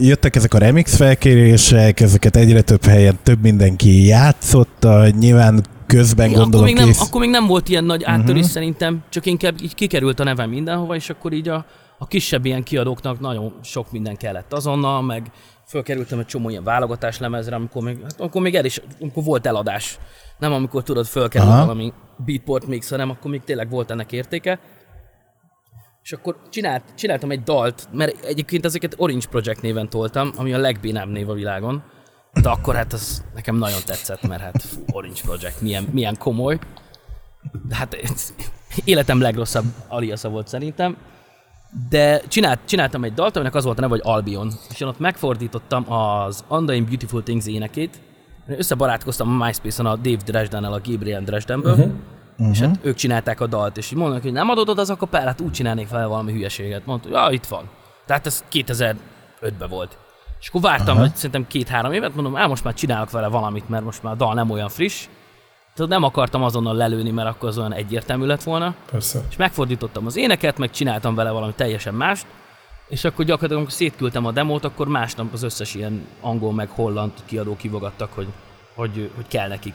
[0.00, 6.40] jöttek ezek a remix felkérések, ezeket egyre több helyen több mindenki játszotta, nyilván közben Igen,
[6.40, 8.50] gondolom akkor még, nem, akkor még nem volt ilyen nagy áttörés uh-huh.
[8.50, 11.64] szerintem, csak inkább így kikerült a nevem mindenhova, és akkor így a,
[11.98, 15.30] a kisebb ilyen kiadóknak nagyon sok minden kellett azonnal, meg
[15.66, 19.46] fölkerültem egy csomó ilyen válogatás lemezre, amikor még, hát amikor még el is, amikor volt
[19.46, 19.98] eladás.
[20.38, 24.60] Nem amikor tudod, fölkerül valami beatport mix, hanem akkor még tényleg volt ennek értéke.
[26.02, 30.58] És akkor csinált, csináltam egy dalt, mert egyébként ezeket Orange Project néven toltam, ami a
[30.58, 31.82] legbénább név a világon.
[32.42, 36.58] De akkor hát az nekem nagyon tetszett, mert hát Orange Project milyen, milyen komoly.
[37.68, 37.96] De hát
[38.84, 40.96] életem legrosszabb aliasza volt szerintem.
[41.88, 44.52] De csinált, csináltam egy dalt, aminek az volt a neve, hogy Albion.
[44.70, 48.00] És én ott megfordítottam az Undying Beautiful Things énekét.
[48.46, 51.72] Összebarátkoztam a MySpace-on a Dave dresden a Gabriel Dresdenből.
[51.72, 51.92] Uh-huh
[52.42, 52.56] Uh-huh.
[52.56, 54.96] És hát ők csinálták a dalt, és így mondanak, hogy nem adod oda az a
[54.96, 56.86] kapellát, úgy csinálnék fel valami hülyeséget.
[56.86, 57.68] Mondta, hogy ja, itt van.
[58.06, 59.98] Tehát ez 2005-ben volt.
[60.40, 61.00] És akkor vártam, uh-huh.
[61.00, 64.16] hogy szerintem két-három évet, mondom, el most már csinálok vele valamit, mert most már a
[64.16, 65.08] dal nem olyan friss.
[65.74, 68.74] Tehát nem akartam azonnal lelőni, mert akkor az olyan egyértelmű lett volna.
[68.90, 69.20] Persze.
[69.30, 72.26] És megfordítottam az éneket, meg csináltam vele valami teljesen mást.
[72.88, 77.12] és akkor gyakorlatilag, amikor szétküldtem a demót, akkor másnap az összes ilyen angol meg holland
[77.24, 78.28] kiadó kivogattak, hogy,
[78.74, 79.74] hogy, hogy kell nekik.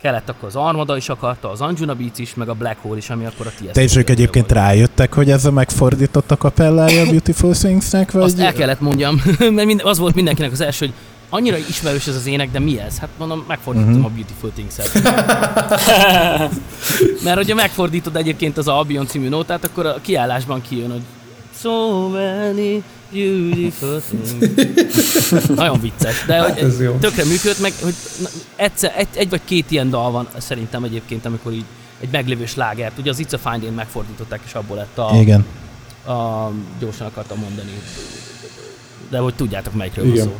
[0.00, 3.10] Kellett akkor az Armada is akarta, az Anjuna Beats is, meg a Black Hole is,
[3.10, 3.72] ami akkor a TS.
[3.72, 4.64] Te is ők egyébként volt.
[4.64, 8.12] rájöttek, hogy ez a megfordított a kapellája a Beautiful Things-nek?
[8.12, 8.22] Vagy?
[8.22, 9.22] Azt el kellett mondjam,
[9.54, 10.94] mert az volt mindenkinek az első, hogy
[11.28, 12.98] annyira ismerős ez az ének, de mi ez?
[12.98, 14.04] Hát mondom, megfordítom uh-huh.
[14.04, 14.92] a Beautiful Things-et.
[17.24, 21.02] Mert hogyha megfordítod egyébként az Albion című nótát, akkor a kiállásban kijön, hogy
[21.58, 22.82] So many
[23.12, 24.02] beautiful.
[25.56, 26.96] Nagyon vicces, de hát hogy jó.
[27.00, 27.94] tökre működött, meg hogy
[28.56, 31.64] egyszer, egy, egy vagy két ilyen dal van szerintem egyébként, amikor így
[32.00, 35.10] egy meglévő slágert, ugye az It's a Fine megfordították, és abból lett a...
[35.20, 35.44] Igen.
[36.06, 37.70] A, gyorsan akartam mondani,
[39.10, 40.36] de hogy tudjátok melyikről van szó.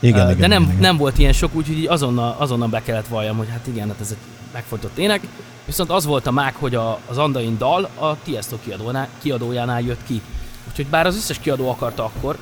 [0.00, 3.06] Igen, uh, igen, de nem, igen, nem volt ilyen sok, úgyhogy azonnal, azonnal be kellett
[3.06, 4.16] valljam, hogy hát igen, hát ez egy
[4.52, 5.20] megfordított ének.
[5.64, 10.00] Viszont az volt a mág, hogy a, az Andain dal a Tiesto kiadónál, kiadójánál jött
[10.06, 10.20] ki.
[10.68, 12.38] Úgyhogy bár az összes kiadó akarta akkor,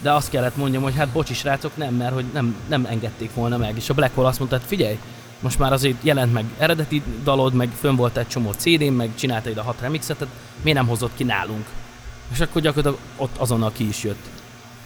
[0.00, 3.56] de azt kellett mondjam, hogy hát bocsi srácok, nem, mert hogy nem, nem engedték volna
[3.56, 3.76] meg.
[3.76, 4.98] És a Black Hole azt mondta, hogy figyelj,
[5.40, 9.60] most már azért jelent meg eredeti dalod, meg fönn volt egy csomó CD-n, meg csinálta
[9.60, 11.66] a hat remixet, tehát miért nem hozott ki nálunk?
[12.32, 14.30] És akkor gyakorlatilag ott azonnal ki is jött.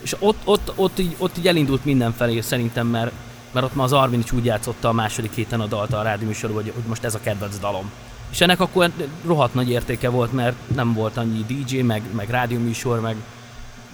[0.03, 3.13] És ott, ott, ott, így, ott így elindult mindenfelé szerintem, mert,
[3.53, 6.29] mert ott már az Arvin is úgy játszotta a második héten a dalt a rádió
[6.29, 7.91] hogy, hogy most ez a kedvenc dalom.
[8.33, 8.91] És ennek akkor
[9.27, 13.17] rohadt nagy értéke volt, mert nem volt annyi DJ, meg, meg rádióműsor, meg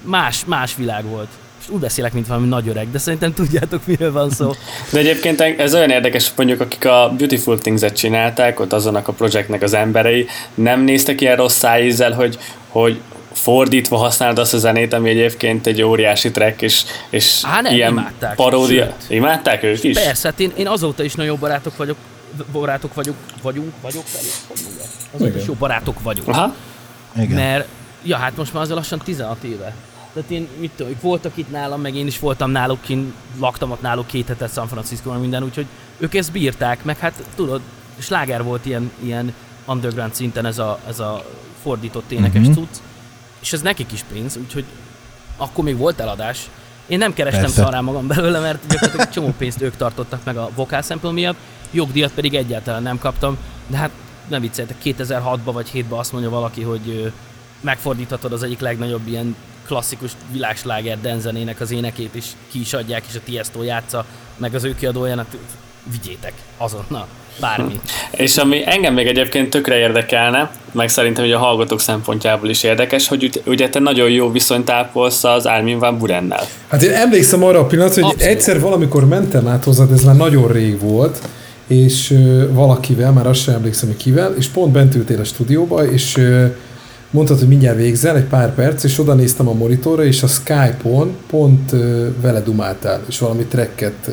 [0.03, 1.29] más, más világ volt.
[1.61, 4.51] És úgy beszélek, mint valami nagy öreg, de szerintem tudjátok, miről van szó.
[4.93, 9.63] De egyébként ez olyan érdekes, mondjuk akik a Beautiful Things-et csinálták, ott azonnak a projektnek
[9.63, 13.01] az emberei, nem néztek ilyen rossz szájízzel, hogy, hogy
[13.33, 17.91] fordítva használod azt a zenét, ami egyébként egy óriási track, és, és Há, nem, ilyen
[17.91, 18.85] imádták, paródia.
[18.85, 19.11] Sőt.
[19.11, 19.99] Imádták ők is?
[19.99, 21.97] Persze, hát én, én azóta is nagyon barátok vagyok,
[22.53, 24.05] barátok vagyok, vagyunk, vagyok
[25.11, 26.29] Azóta is jó barátok vagyunk.
[26.29, 26.55] Aha.
[27.17, 27.37] Igen.
[27.37, 27.69] Mert,
[28.03, 29.75] ja, hát most már azért lassan 16 éve.
[30.13, 33.81] Tehát én, mit tudom, voltak itt nálam, meg én is voltam náluk, én laktam ott
[33.81, 35.67] náluk két hetet San Francisco-ban minden, úgyhogy
[35.99, 37.61] ők ezt bírták, meg hát tudod,
[37.99, 39.35] sláger volt ilyen, ilyen
[39.67, 41.25] underground szinten ez a, ez a
[41.63, 42.55] fordított énekes uh-huh.
[42.55, 42.81] cucc
[43.43, 44.65] és ez nekik is pénz, úgyhogy
[45.37, 46.51] akkor még volt eladás.
[46.93, 50.83] Én nem kerestem szarán magam belőle, mert gyakorlatilag csomó pénzt ők tartottak meg a vokál
[50.83, 51.37] sample miatt,
[51.71, 53.37] jogdíjat pedig egyáltalán nem kaptam,
[53.67, 53.91] de hát
[54.29, 57.13] nem vicceltek, 2006-ban vagy 7-ban azt mondja valaki, hogy
[57.61, 59.37] megfordíthatod az egyik legnagyobb ilyen
[59.67, 64.05] klasszikus világsláger denzenének az énekét, és ki is adják, és a Tiesto játsza,
[64.37, 65.27] meg az ő kiadójának,
[65.91, 67.07] vigyétek azonnal
[67.41, 67.81] bármi.
[68.11, 73.09] És ami engem még egyébként tökre érdekelne, meg szerintem hogy a hallgatók szempontjából is érdekes,
[73.09, 76.45] hogy ugye te nagyon jó viszonyt ápolsz az Armin Van Burennel.
[76.69, 78.25] Hát én emlékszem arra a pillanat, hogy Abszolút.
[78.27, 81.19] egyszer valamikor mentem át hozzád, ez már nagyon rég volt,
[81.67, 85.87] és uh, valakivel, már azt sem emlékszem, hogy kivel, és pont bent ültél a stúdióba,
[85.87, 86.45] és uh,
[87.11, 91.17] mondtad, hogy mindjárt végzel, egy pár perc, és oda néztem a monitorra, és a Skype-on
[91.27, 94.11] pont uh, vele dumáltál, és valami tracket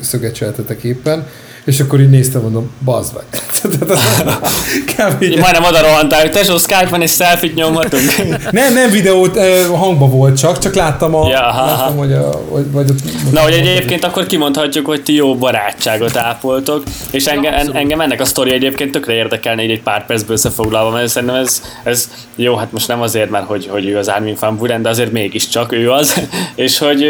[0.00, 1.26] szögecseltetek éppen,
[1.66, 3.24] és akkor így néztem, mondom, bazd meg.
[5.20, 8.02] Én majdnem oda rohantál, hogy tesó, Skype van és selfie nyomhatunk.
[8.50, 12.40] nem, nem videót, hangba volt csak, csak láttam, a, ja, láttam hogy a...
[12.50, 12.98] Vagy, vagy ott,
[13.32, 18.20] Na, hogy egyébként akkor kimondhatjuk, hogy ti jó barátságot ápoltok, és engem, en, engem ennek
[18.20, 22.56] a sztori egyébként tökre érdekelne így egy pár percből összefoglalva, mert szerintem ez, ez jó,
[22.56, 25.72] hát most nem azért, mert hogy, hogy ő az Armin van Buren, de azért mégiscsak
[25.72, 26.20] ő az,
[26.54, 27.06] és hogy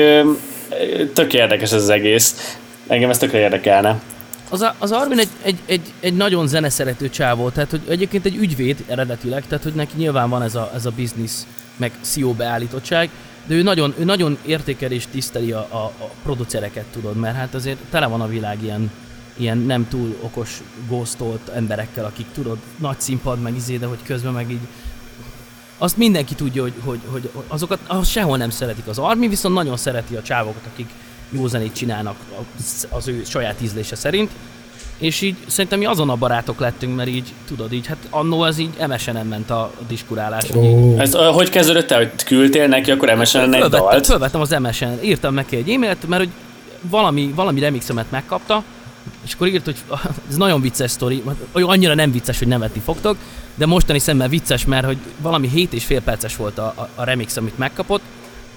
[1.13, 2.59] tök érdekes ez az egész.
[2.87, 4.01] Engem ez tökre érdekelne.
[4.51, 8.85] Az, az Armin egy, egy, egy, egy nagyon zeneszerető csávó, tehát hogy egyébként egy ügyvéd
[8.87, 11.47] eredetileg, tehát hogy neki nyilván van ez a, ez a biznisz,
[11.77, 13.11] meg CEO beállítottság,
[13.47, 17.55] de ő nagyon, ő nagyon értékel és tiszteli a, a, a producereket, tudod, mert hát
[17.55, 18.91] azért tele van a világ ilyen,
[19.37, 24.33] ilyen nem túl okos, ghostolt emberekkel, akik tudod, nagy színpad, meg izé, de hogy közben
[24.33, 24.67] meg így
[25.79, 28.87] azt mindenki tudja, hogy, hogy, hogy azokat az sehol nem szeretik.
[28.87, 30.89] Az Armin viszont nagyon szereti a csávokat, akik,
[31.31, 32.17] jó zenét csinálnak
[32.91, 34.31] az ő saját ízlése szerint,
[34.99, 38.59] és így szerintem mi azon a barátok lettünk, mert így, tudod, így, hát annó ez
[38.59, 40.45] így MSN-en ment a diskurálás.
[40.55, 40.55] Oh.
[40.55, 44.07] Hogy Ez hogy kezdődött el, hogy küldtél neki, akkor MSN-en egy dalt?
[44.07, 46.33] Fölvettem az MSN, írtam neki egy e-mailt, mert hogy
[46.81, 48.63] valami, valami remixemet megkapta,
[49.25, 49.77] és akkor írt, hogy
[50.29, 53.17] ez nagyon vicces sztori, annyira nem vicces, hogy nevetni fogtok,
[53.55, 57.05] de mostani szemmel vicces, mert hogy valami 7 és fél perces volt a, a, a
[57.05, 58.03] remix, amit megkapott,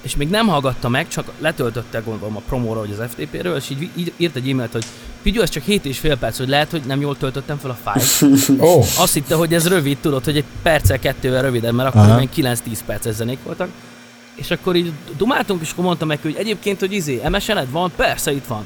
[0.02, 3.90] és még nem hallgatta meg, csak letöltötte gondolom a promóra vagy az FTP-ről, és így,
[3.96, 4.86] így írt egy e-mailt, hogy
[5.22, 7.78] Figyelj, ez csak 7 és fél perc, hogy lehet, hogy nem jól töltöttem fel a
[7.84, 8.34] fájlt.
[8.70, 8.86] oh.
[8.98, 12.58] Azt hitte, hogy ez rövid, tudod, hogy egy perccel, kettővel rövidebb, mert akkor még 9-10
[12.86, 13.70] perces zenék voltak.
[14.36, 17.92] És akkor így dumáltunk, és akkor mondtam meg, hogy egyébként, hogy izé, msn van?
[17.96, 18.66] Persze, itt van.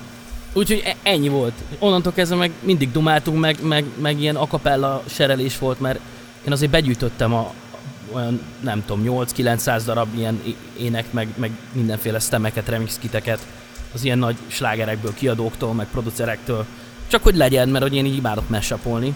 [0.53, 1.53] Úgyhogy e- ennyi volt.
[1.79, 5.99] Onnantól kezdve meg mindig dumáltunk, meg, meg, meg ilyen akapella serelés volt, mert
[6.45, 7.53] én azért begyűjtöttem a,
[8.11, 10.41] olyan nem tudom, 8-900 darab ilyen
[10.77, 13.47] ének, meg, meg mindenféle stemeket, remix kiteket
[13.93, 16.65] az ilyen nagy slágerekből, kiadóktól, meg producerektől.
[17.07, 19.15] Csak hogy legyen, mert hogy én így imádok mesapolni.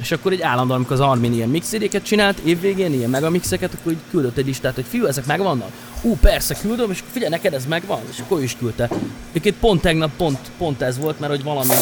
[0.00, 3.98] És akkor egy állandóan, amikor az Armin ilyen mixidéket csinált, évvégén ilyen megamixeket, akkor így
[4.10, 5.70] küldött egy listát, hogy fiú, ezek megvannak?
[6.02, 8.00] Ú, persze, küldöm, és figyelj, neked ez megvan?
[8.10, 8.88] És akkor ő is küldte.
[9.30, 11.74] Egyébként pont tegnap pont, pont ez volt, mert hogy valami,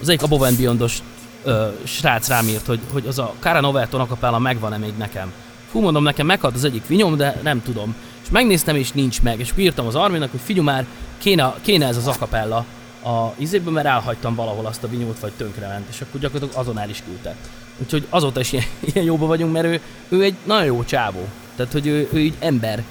[0.00, 0.98] az egyik Above and Beyondos
[1.44, 5.32] ö, srác rám írt, hogy, hogy az a Cara Novelton akapella megvan-e még nekem.
[5.70, 7.94] Fú, mondom, nekem meghalt az egyik vinyom, de nem tudom.
[8.22, 9.40] És megnéztem, és nincs meg.
[9.40, 10.86] És írtam az Arminnak, hogy figyelj már,
[11.18, 12.64] kéne, kéne ez az akapella
[13.08, 16.88] a izéből, mert elhagytam valahol azt a vinyót, vagy tönkrement, és akkor gyakorlatilag azon el
[16.88, 17.36] is küldte.
[17.78, 21.28] Úgyhogy azóta is ilyen, ilyen jóba vagyunk, mert ő, ő egy nagyon jó csávó.
[21.56, 22.84] Tehát, hogy ő, ő így ember.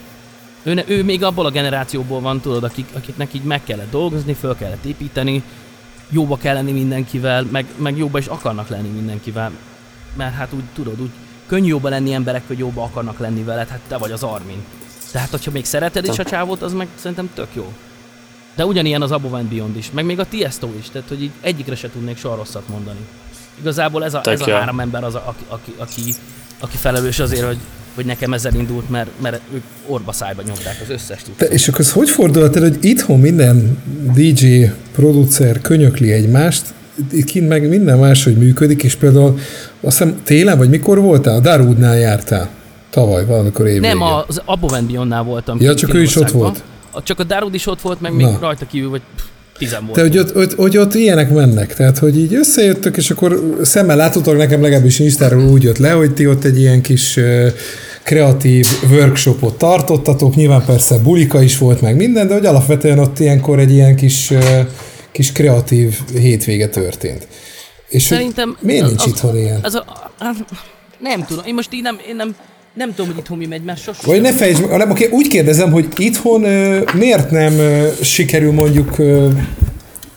[0.63, 4.55] Ő, ő még abból a generációból van, tudod, akik, akiknek így meg kellett dolgozni, föl
[4.55, 5.43] kellett építeni,
[6.09, 9.51] jóba kell lenni mindenkivel, meg, meg jóba is akarnak lenni mindenkivel.
[10.15, 11.11] Mert hát úgy tudod, úgy
[11.45, 14.63] könnyű jóba lenni emberek, hogy jóba akarnak lenni veled, hát te vagy az Armin.
[15.11, 17.73] Tehát, hogyha még szereted is a csávót, az meg szerintem tök jó.
[18.57, 21.31] De ugyanilyen az Above and Beyond is, meg még a Tiesto is, tehát hogy így
[21.41, 22.99] egyikre se tudnék soha rosszat mondani.
[23.59, 26.13] Igazából ez a, ez a három ember az, a, aki, aki, aki,
[26.59, 27.57] aki felelős azért, hogy,
[27.95, 31.51] hogy nekem ezzel indult, mert, mert ők orba szájba nyomták az összes tudsz.
[31.51, 33.77] És akkor ez hogy fordulhat el, hogy itthon minden
[34.13, 36.65] DJ, producer könyökli egymást,
[37.25, 39.39] kint meg minden máshogy működik, és például
[39.81, 41.35] azt hiszem télen, vagy mikor voltál?
[41.35, 42.49] A Darudnál jártál.
[42.89, 43.97] Tavaly, valamikor évvégén.
[43.97, 45.57] Nem, az Above and Beyond-nál voltam.
[45.61, 46.63] Ja, csak ő is ott volt.
[47.03, 48.17] Csak a Darud is ott volt, meg Na.
[48.17, 49.01] még rajta kívül, vagy
[49.57, 49.95] tizen volt.
[49.95, 53.95] De hogy ott, ott, hogy ott ilyenek mennek, tehát hogy így összejöttök, és akkor szemmel
[53.95, 57.19] láthatólag nekem legalábbis Instáról úgy jött le, hogy ti ott egy ilyen kis
[58.03, 63.59] kreatív workshopot tartottatok, nyilván persze bulika is volt meg minden, de hogy alapvetően ott ilyenkor
[63.59, 64.33] egy ilyen kis,
[65.11, 67.27] kis kreatív hétvége történt.
[67.89, 69.59] És Szerintem miért nincs az, itthon ilyen?
[69.63, 70.35] Az a, az,
[70.99, 72.35] nem tudom, én most így nem, én nem
[72.77, 74.03] nem tudom, hogy itthon mi megy, mert sosem.
[74.05, 74.71] Vagy ne fejtsd meg,
[75.11, 79.31] úgy kérdezem, hogy itthon uh, miért nem uh, sikerül mondjuk uh,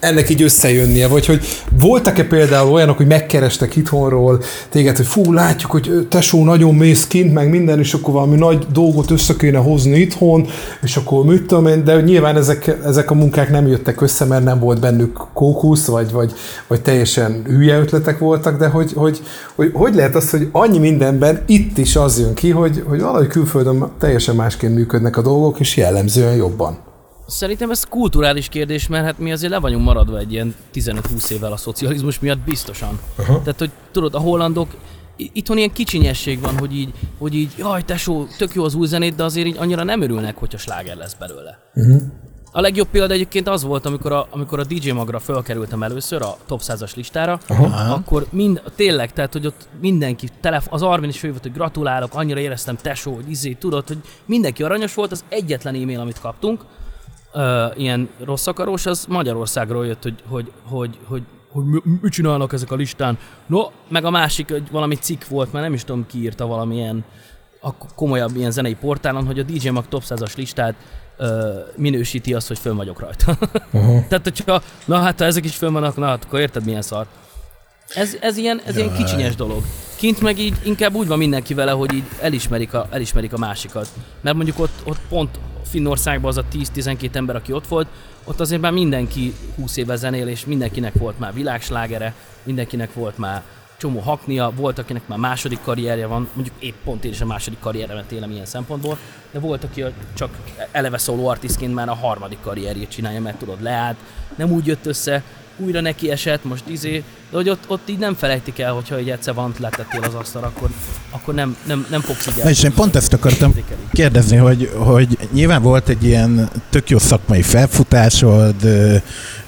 [0.01, 1.47] ennek így összejönnie, vagy hogy
[1.81, 7.33] voltak-e például olyanok, hogy megkerestek itthonról téged, hogy fú, látjuk, hogy tesó nagyon mész kint,
[7.35, 10.47] meg minden, és akkor valami nagy dolgot össze kéne hozni itthon,
[10.83, 14.45] és akkor mit tudom én, de nyilván ezek, ezek a munkák nem jöttek össze, mert
[14.45, 16.33] nem volt bennük kókusz, vagy, vagy,
[16.67, 19.21] vagy teljesen hülye ötletek voltak, de hogy, hogy,
[19.55, 23.27] hogy, hogy lehet az, hogy annyi mindenben itt is az jön ki, hogy, hogy valahogy
[23.27, 26.90] külföldön teljesen másként működnek a dolgok, és jellemzően jobban.
[27.31, 31.53] Szerintem ez kulturális kérdés, mert hát mi azért le vagyunk maradva egy ilyen 15-20 évvel
[31.53, 33.01] a szocializmus miatt biztosan.
[33.19, 33.43] Uh-huh.
[33.43, 34.69] Tehát, hogy tudod, a hollandok
[35.17, 39.15] itthon ilyen kicsinyesség van, hogy így, hogy így, jaj, tesó, tök jó az új zenét,
[39.15, 41.59] de azért így annyira nem örülnek, hogyha sláger lesz belőle.
[41.75, 42.03] Uh-huh.
[42.53, 46.37] A legjobb példa egyébként az volt, amikor a, amikor a DJ Magra fölkerültem először a
[46.47, 47.93] top 100-as listára, Aha.
[47.93, 52.15] akkor mind, tényleg, tehát, hogy ott mindenki, telef, az Armin is fő volt, hogy gratulálok,
[52.15, 56.65] annyira éreztem tesó, hogy izé, tudod, hogy mindenki aranyos volt, az egyetlen e-mail, amit kaptunk,
[57.35, 57.43] uh,
[57.77, 61.23] ilyen rossz akarós, az Magyarországról jött, hogy, hogy, hogy, hogy
[61.53, 63.19] hogy mi, mit csinálnak ezek a listán.
[63.47, 67.05] No, meg a másik, hogy valami cikk volt, mert nem is tudom ki írta valamilyen
[67.61, 70.75] a komolyabb ilyen zenei portálon, hogy a DJ Mag Top 100-as listát
[71.17, 73.39] ö, minősíti azt, hogy fönn vagyok rajta.
[73.73, 74.07] Uh-huh.
[74.09, 77.07] Tehát, hogyha, na hát ha ezek is fönn vannak, na hát akkor érted milyen szar.
[77.89, 79.63] Ez, ez, ilyen, ez ilyen kicsinyes dolog.
[79.97, 83.89] Kint meg így inkább úgy van mindenki vele, hogy így elismerik a, elismerik a másikat.
[84.21, 85.39] Mert mondjuk ott, ott pont
[85.71, 87.87] Finnországban az a 10-12 ember, aki ott volt,
[88.25, 93.43] ott azért már mindenki 20 éve zenél, és mindenkinek volt már világslágere, mindenkinek volt már
[93.77, 97.59] csomó haknia, volt, akinek már második karrierje van, mondjuk épp pont én is a második
[97.59, 98.99] karrieremet élem ilyen szempontból,
[99.31, 100.31] de volt, aki csak
[100.71, 103.97] eleve szóló artistként már a harmadik karrierjét csinálja, mert tudod, leállt,
[104.37, 105.23] nem úgy jött össze,
[105.65, 109.11] újra neki esett, most izé, de hogy ott, ott így nem felejtik el, hogyha egy
[109.11, 110.71] egyszer van letettél az asztal, akkor,
[111.11, 113.55] akkor nem, nem, nem fogsz így És én pont ezt akartam
[113.93, 118.55] kérdezni, hogy, hogy nyilván volt egy ilyen tök jó szakmai felfutásod,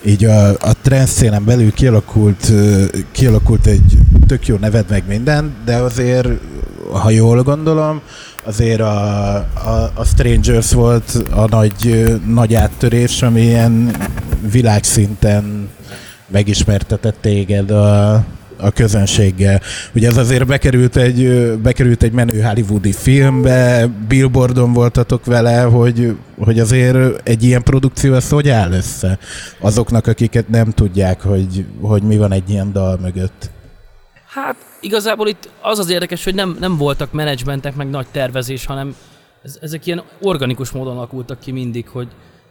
[0.05, 2.53] így a, a trendszénen belül kialakult,
[3.13, 6.29] kialakult egy tök jó neved meg minden, de azért,
[6.91, 8.01] ha jól gondolom,
[8.45, 13.91] azért a, a, a Strangers volt a nagy, nagy áttörés, ami ilyen
[14.53, 15.69] világszinten
[16.27, 18.13] megismertetett téged a,
[18.57, 19.61] a közönséggel.
[19.95, 26.59] Ugye ez azért bekerült egy, bekerült egy menő hollywoodi filmbe, billboardon voltatok vele, hogy, hogy
[26.59, 29.19] azért egy ilyen produkció az hogy áll össze
[29.61, 33.51] azoknak, akiket nem tudják, hogy, hogy mi van egy ilyen dal mögött.
[34.35, 38.97] Hát igazából itt az az érdekes, hogy nem, nem voltak menedzsmentek, meg nagy tervezés, hanem
[39.43, 42.09] ez, ezek ilyen organikus módon alakultak ki mindig, hogy,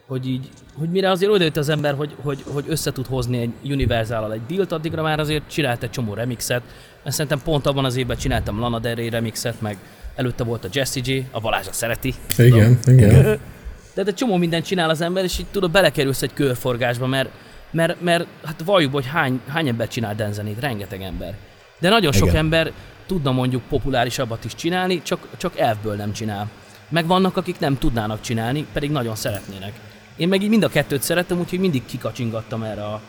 [0.07, 3.71] hogy így, hogy mire azért oda az ember, hogy, hogy, hogy össze tud hozni egy
[3.71, 6.61] universal egy dealt, addigra már azért csinált egy csomó remixet,
[7.03, 9.77] mert szerintem pont abban az évben csináltam Lana Del Rey remixet, meg,
[10.15, 12.13] előtte volt a Jesse J, a Balázsa szereti.
[12.37, 12.99] Igen, tudom.
[12.99, 13.39] igen.
[13.93, 17.29] De egy csomó mindent csinál az ember, és így tudod, belekerülsz egy körforgásba, mert,
[17.71, 21.37] mert, mert hát valljuk, hogy hány, hány ember csinál denzenét, rengeteg ember.
[21.81, 22.39] De nagyon sok Igen.
[22.39, 22.71] ember
[23.05, 26.49] tudna mondjuk populárisabbat is csinálni, csak, csak elfből nem csinál.
[26.89, 29.73] Meg vannak, akik nem tudnának csinálni, pedig nagyon szeretnének.
[30.15, 33.01] Én meg így mind a kettőt szeretem, úgyhogy mindig kikacsingattam erre a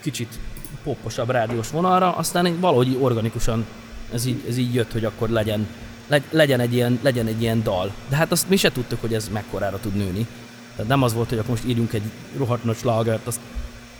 [0.00, 0.38] kicsit
[0.82, 3.66] popposabb rádiós vonalra, aztán valahogy organikusan
[4.12, 5.66] ez így, ez így jött, hogy akkor legyen,
[6.30, 7.92] legyen, egy ilyen, legyen egy ilyen dal.
[8.08, 10.26] De hát azt mi se tudtuk, hogy ez mekkorára tud nőni.
[10.76, 12.02] Tehát nem az volt, hogy akkor most írjunk egy
[12.36, 13.40] rohadt nagy slágert, azt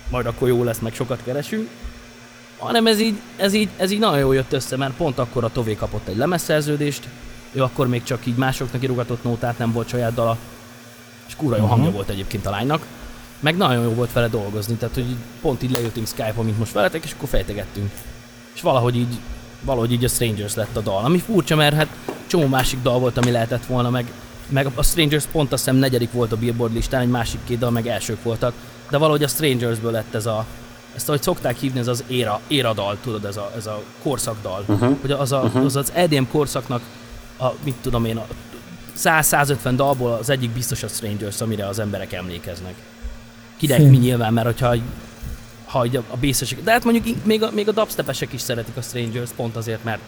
[0.09, 1.69] majd akkor jó lesz, meg sokat keresünk,
[2.65, 5.51] hanem ez így, ez így, ez így nagyon jól jött össze, mert pont akkor a
[5.51, 7.07] Tové kapott egy lemezszerződést,
[7.51, 10.37] ő akkor még csak így másoknak írogatott nótát, nem volt saját dala,
[11.27, 11.77] és kúra jó uh-huh.
[11.77, 12.85] hangja volt egyébként a lánynak,
[13.39, 17.03] meg nagyon jó volt vele dolgozni, tehát hogy pont így leültünk Skype-on, mint most veletek,
[17.03, 17.91] és akkor fejtegettünk.
[18.53, 19.19] És valahogy így,
[19.61, 21.87] valahogy így a Strangers lett a dal, ami furcsa, mert hát
[22.27, 24.11] csomó másik dal volt, ami lehetett volna, meg,
[24.47, 27.71] meg a Strangers pont azt hiszem negyedik volt a Billboard listán, egy másik két dal
[27.71, 28.53] meg elsők voltak,
[28.89, 30.45] de valahogy a Strangersből lett ez a,
[30.95, 34.63] ezt ahogy szokták hívni, ez az éra, éradal, tudod, ez a, ez a korszakdal.
[34.67, 34.97] Uh-huh.
[35.01, 35.63] Hogy az, a, uh-huh.
[35.63, 36.81] az az EDM korszaknak,
[37.39, 38.25] a, mit tudom én, a
[38.97, 42.73] 100-150 dalból az egyik biztos a Strangers, amire az emberek emlékeznek.
[43.57, 44.75] Kinek mi nyilván, mert hogyha
[45.65, 49.29] ha a bészesek, de hát mondjuk még a, még a dubstepesek is szeretik a Strangers,
[49.35, 50.01] pont azért, mert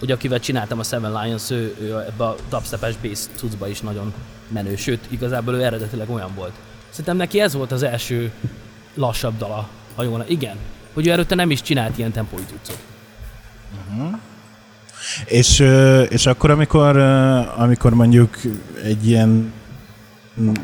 [0.00, 4.12] ugye akivel csináltam a Seven Lions, ő, ő ebbe a dubstepes bass cuccba is nagyon
[4.48, 6.52] menő, sőt, igazából ő eredetileg olyan volt.
[6.88, 8.32] Szerintem neki ez volt az első
[8.94, 9.68] lassabb dala,
[9.98, 10.56] ha jól Igen,
[10.94, 12.78] hogy ő előtte nem is csinált ilyen tempói cuccot.
[13.90, 14.18] Uh-huh.
[15.24, 15.64] És,
[16.08, 16.96] és akkor, amikor,
[17.56, 18.36] amikor mondjuk
[18.82, 19.52] egy ilyen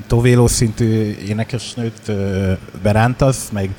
[0.06, 2.12] tovéló szintű énekesnőt
[2.82, 3.74] berántasz, meg,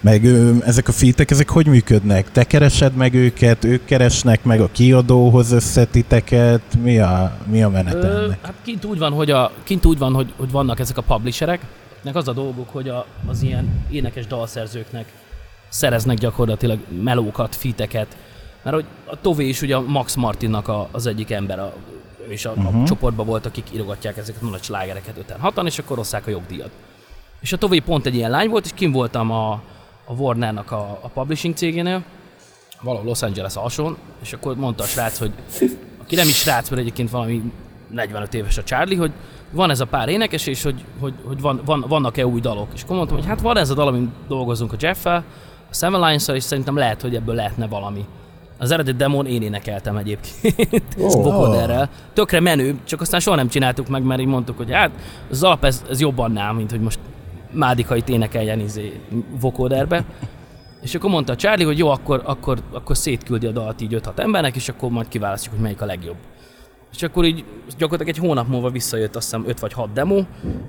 [0.00, 0.24] meg
[0.64, 2.30] ezek a fitek, ezek hogy működnek?
[2.30, 8.08] Te keresed meg őket, ők keresnek meg a kiadóhoz összetiteket, mi a, mi a menete
[8.08, 11.02] Ö, Hát kint úgy van, hogy, a, kint úgy van, hogy, hogy vannak ezek a
[11.02, 11.60] publisherek,
[12.06, 15.12] nek az a dolguk, hogy a, az ilyen énekes dalszerzőknek
[15.68, 18.16] szereznek gyakorlatilag melókat, fiteket,
[18.62, 21.74] mert hogy a Tové is ugye a Max Martinnak a, az egyik ember, a,
[22.28, 22.66] és a, uh-huh.
[22.66, 22.84] a mhm.
[22.84, 26.70] csoportban volt, akik írogatják ezeket a nagy slágereket 5 6 és akkor osszák a jogdíjat.
[27.40, 29.52] És a Tové pont egy ilyen lány volt, és kim voltam a,
[30.04, 32.04] a Warnernak a, a publishing cégénél,
[32.80, 35.32] valahol Los Angeles alsón, és akkor mondta a srác, hogy
[36.02, 37.52] aki nem is srác, mert egyébként valami
[37.90, 39.12] 45 éves a Charlie, hogy
[39.50, 42.68] van ez a pár énekes, és hogy, hogy, hogy van, van, vannak-e új dalok.
[42.74, 45.24] És akkor mondtam, hogy hát van ez a dal, amin dolgozunk a Jeff-fel,
[45.70, 48.04] a Seven lions és szerintem lehet, hogy ebből lehetne valami.
[48.58, 51.22] Az eredeti demon én énekeltem egyébként, oh.
[51.24, 51.88] vokoderrel.
[52.12, 54.90] Tökre menő, csak aztán soha nem csináltuk meg, mert így mondtuk, hogy hát
[55.30, 56.98] az alap ez, ez jobban nám, mint hogy most
[57.50, 59.00] Mádikait énekeljen izé
[59.40, 60.04] vokoderbe.
[60.82, 64.18] És akkor mondta a Charlie, hogy jó, akkor, akkor, akkor szétküldi a dalt így 5-6
[64.18, 66.16] embernek, és akkor majd kiválasztjuk, hogy melyik a legjobb.
[66.92, 67.44] És akkor így
[67.78, 70.16] gyakorlatilag egy hónap múlva visszajött azt hiszem 5 vagy 6 demo,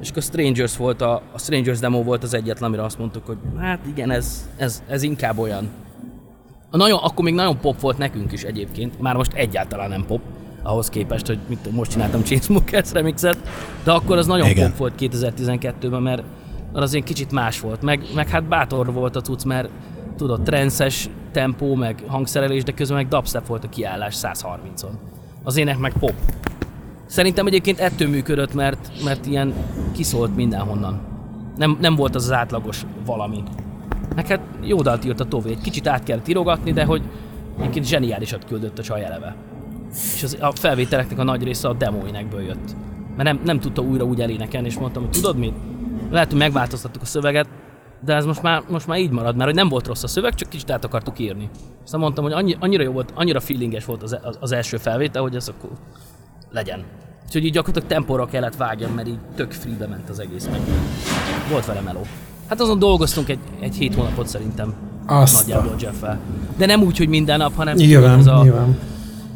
[0.01, 3.25] és akkor a Strangers volt a, a Strangers demo volt az egyetlen, amire azt mondtuk,
[3.25, 5.69] hogy hát igen, ez, ez, ez inkább olyan.
[6.71, 10.21] A nagyon, akkor még nagyon pop volt nekünk is egyébként, már most egyáltalán nem pop,
[10.63, 13.37] ahhoz képest, hogy mit, most csináltam Chainsmokers remixet,
[13.83, 14.69] de akkor az nagyon igen.
[14.69, 16.23] pop volt 2012-ben, mert,
[16.73, 19.69] az egy kicsit más volt, meg, meg hát bátor volt a cucc, mert
[20.17, 24.91] tudod, trences tempó, meg hangszerelés, de közben meg dubstep volt a kiállás 130-on
[25.47, 26.13] az ének meg pop.
[27.05, 29.53] Szerintem egyébként ettől működött, mert, mert ilyen
[29.91, 30.99] kiszólt mindenhonnan.
[31.57, 33.43] Nem, nem volt az az átlagos valami.
[34.15, 37.01] Hát jó dalt írt a Tové, kicsit át kell tirogatni, de hogy
[37.59, 39.35] egyébként zseniálisat küldött a csaj eleve.
[40.15, 42.75] És az, a felvételeknek a nagy része a demóinekből jött.
[43.15, 45.55] Mert nem, nem tudta újra úgy elénekelni, és mondtam, hogy tudod mit?
[46.09, 47.47] Lehet, hogy megváltoztattuk a szöveget,
[48.07, 50.33] de ez most már, most már így marad, mert hogy nem volt rossz a szöveg,
[50.33, 51.49] csak kicsit át akartuk írni.
[51.83, 55.21] Aztán mondtam, hogy annyi, annyira jó volt, annyira feelinges volt az, az, az első felvétel,
[55.21, 55.69] hogy ez akkor
[56.51, 56.83] legyen.
[57.25, 60.59] Úgyhogy így gyakorlatilag tempóra kellett vágjam, mert így tök free ment az egész meg.
[61.49, 62.01] Volt vele meló.
[62.47, 64.73] Hát azon dolgoztunk egy, egy hét hónapot szerintem.
[65.05, 66.19] Azt nagyjából jeff -el.
[66.57, 68.77] De nem úgy, hogy minden nap, hanem nyilván, az a nyilván.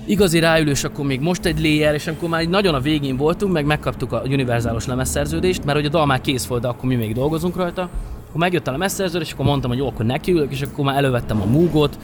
[0.06, 3.66] igazi ráülős, akkor még most egy layer, és amikor már nagyon a végén voltunk, meg
[3.66, 7.14] megkaptuk a univerzálos lemezszerződést, mert hogy a dal már kész volt, de akkor mi még
[7.14, 7.90] dolgozunk rajta,
[8.32, 11.42] akkor megjött a messzerző, és akkor mondtam, hogy jó, akkor nekiülök, és akkor már elővettem
[11.42, 12.00] a Moogot,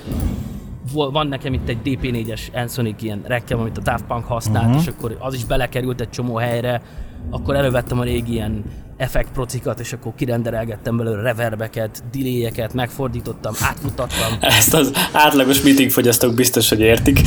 [0.93, 4.81] van nekem itt egy DP4-es Ensonic ilyen rekkem, amit a Daft Punk használt, uh-huh.
[4.81, 6.81] és akkor az is belekerült egy csomó helyre,
[7.29, 8.63] akkor elővettem a régi ilyen
[8.97, 14.37] effekt procikat, és akkor kirenderelgettem belőle reverbeket, delayeket, megfordítottam, átmutattam.
[14.59, 17.19] Ezt az átlagos meetingfogyasztók biztos, hogy értik.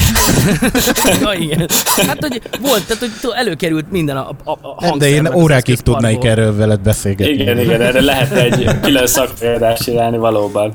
[1.21, 1.67] ja, igen.
[2.07, 6.57] Hát, hogy volt, tehát, hogy előkerült minden a, a, a De én órákig tudnék erről
[6.57, 7.33] veled beszélgetni.
[7.33, 10.75] Igen, igen, erre lehetne egy külön szakpéldást csinálni valóban.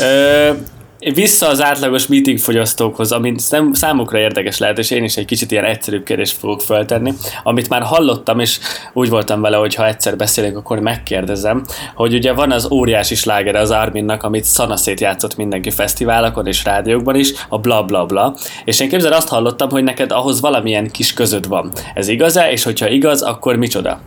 [0.00, 0.50] Ö,
[0.98, 5.50] vissza az átlagos meeting fogyasztókhoz, ami szem, számukra érdekes lehet, és én is egy kicsit
[5.50, 8.58] ilyen egyszerűbb kérdést fogok feltenni, amit már hallottam, és
[8.92, 13.60] úgy voltam vele, hogy ha egyszer beszélek, akkor megkérdezem, hogy ugye van az óriási slágere
[13.60, 18.80] az Arminnak, amit szanaszét játszott mindenki fesztiválokon és rádiókban is, a bla bla bla, és
[18.80, 21.72] én képzel azt hallottam, hogy neked ahhoz valamilyen kis közöd van.
[21.94, 24.00] Ez igaz-e, és hogyha igaz, akkor micsoda?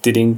[0.00, 0.36] Tiding.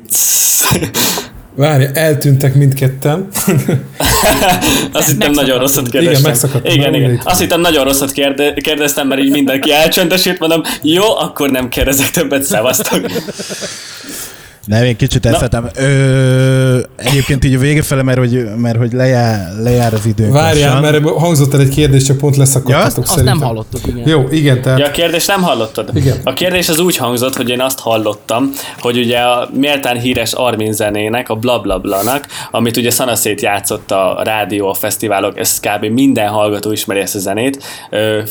[1.54, 3.28] Várj, eltűntek mindketten.
[4.92, 6.10] Azt hittem nagyon rosszat kérdeztem.
[6.12, 6.72] Igen, megszakadtam.
[6.72, 7.20] Igen, igen.
[7.24, 12.10] Azt hittem nagyon rosszat kérde- kérdeztem, mert így mindenki elcsöndesült, mondom, jó, akkor nem kérdezek
[12.10, 13.00] többet, szevasztok.
[14.70, 15.68] Nem, én kicsit eszetem.
[15.76, 20.30] Ö, egyébként így a vége fele, mert hogy, mert hogy lejár, lejár az idő.
[20.30, 23.38] Várjál, mert hangzott el egy kérdés, csak pont leszakadtatok Ja, Azt szerintem.
[23.38, 24.08] nem hallottuk, igen.
[24.08, 25.90] Jó, igen, tehát Ja, a kérdést nem hallottad?
[25.96, 26.16] Igen.
[26.24, 30.72] A kérdés az úgy hangzott, hogy én azt hallottam, hogy ugye a méltán híres Armin
[30.72, 35.84] zenének, a Blablabla-nak, amit ugye Szanaszét játszott a rádió, a fesztiválok, ez kb.
[35.84, 37.62] minden hallgató ismeri ezt a zenét,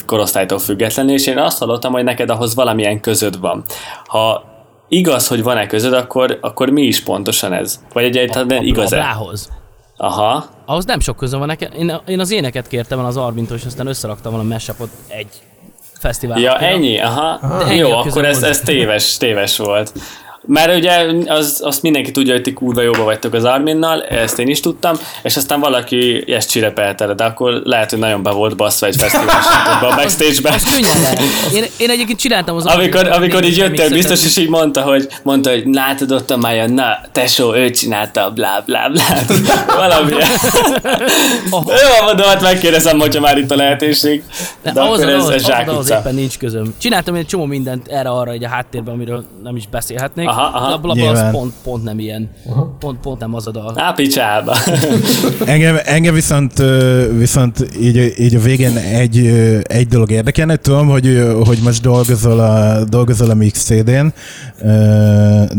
[0.06, 3.64] korosztálytól függetlenül, és én azt hallottam, hogy neked ahhoz valamilyen közöd van.
[4.08, 4.48] Ha
[4.90, 7.80] igaz, hogy van-e közöd, akkor, akkor mi is pontosan ez?
[7.94, 8.96] Vagy egyáltalán igaz-e?
[8.96, 9.50] Blához.
[9.98, 10.46] Aha.
[10.66, 11.72] Ahhoz nem sok közöm van nekem.
[11.72, 15.28] Én, én az éneket kértem el az Arbintól, és aztán összeraktam valami mashupot egy
[16.00, 16.42] fesztiválra.
[16.42, 17.00] Ja, ennyi?
[17.00, 17.40] Aha.
[17.64, 19.94] ennyi Jó, a akkor ez, ez téves, téves volt.
[20.52, 24.47] Mert ugye az, azt mindenki tudja, hogy ti kurva jóba vagytok az Arminnal, ezt én
[24.47, 28.88] is tudtam, és aztán valaki ezt csirepelte, de akkor lehet, hogy nagyon be volt baszva
[28.88, 30.54] egy fesztiválon a backstage-ben.
[30.54, 31.22] Az könnyen lehet.
[31.54, 34.38] Én, én egyébként csináltam az Amikor, amikor így jöttél, biztos is.
[34.38, 38.88] így mondta, hogy, mondta, hogy látod ott a Maja, na, tesó, ő csinálta, blá, blá,
[38.88, 39.04] blá.
[39.68, 40.12] Valami.
[41.52, 44.24] Jó, mondom, hát megkérdezem, hogyha már itt a lehetőség.
[44.64, 46.74] De, De ahhoz, akkor ez, ahhoz, ez ahhoz, ahhoz éppen nincs közöm.
[46.78, 50.28] Csináltam egy csomó mindent erre-arra egy a háttérben, amiről nem is beszélhetnék.
[50.28, 50.68] Aha, aha.
[50.68, 52.30] De a blabla az pont, pont nem ilyen.
[52.80, 53.74] Pont, pont nem az a dal.
[53.76, 54.56] Á, picsába.
[55.46, 56.64] Engem, engem viszont,
[57.18, 59.18] viszont így, így a végén egy,
[59.64, 60.56] egy dolog érdekelne.
[60.56, 64.08] Tudom, hogy, hogy most dolgozol a, dolgozol a Mix CD-n,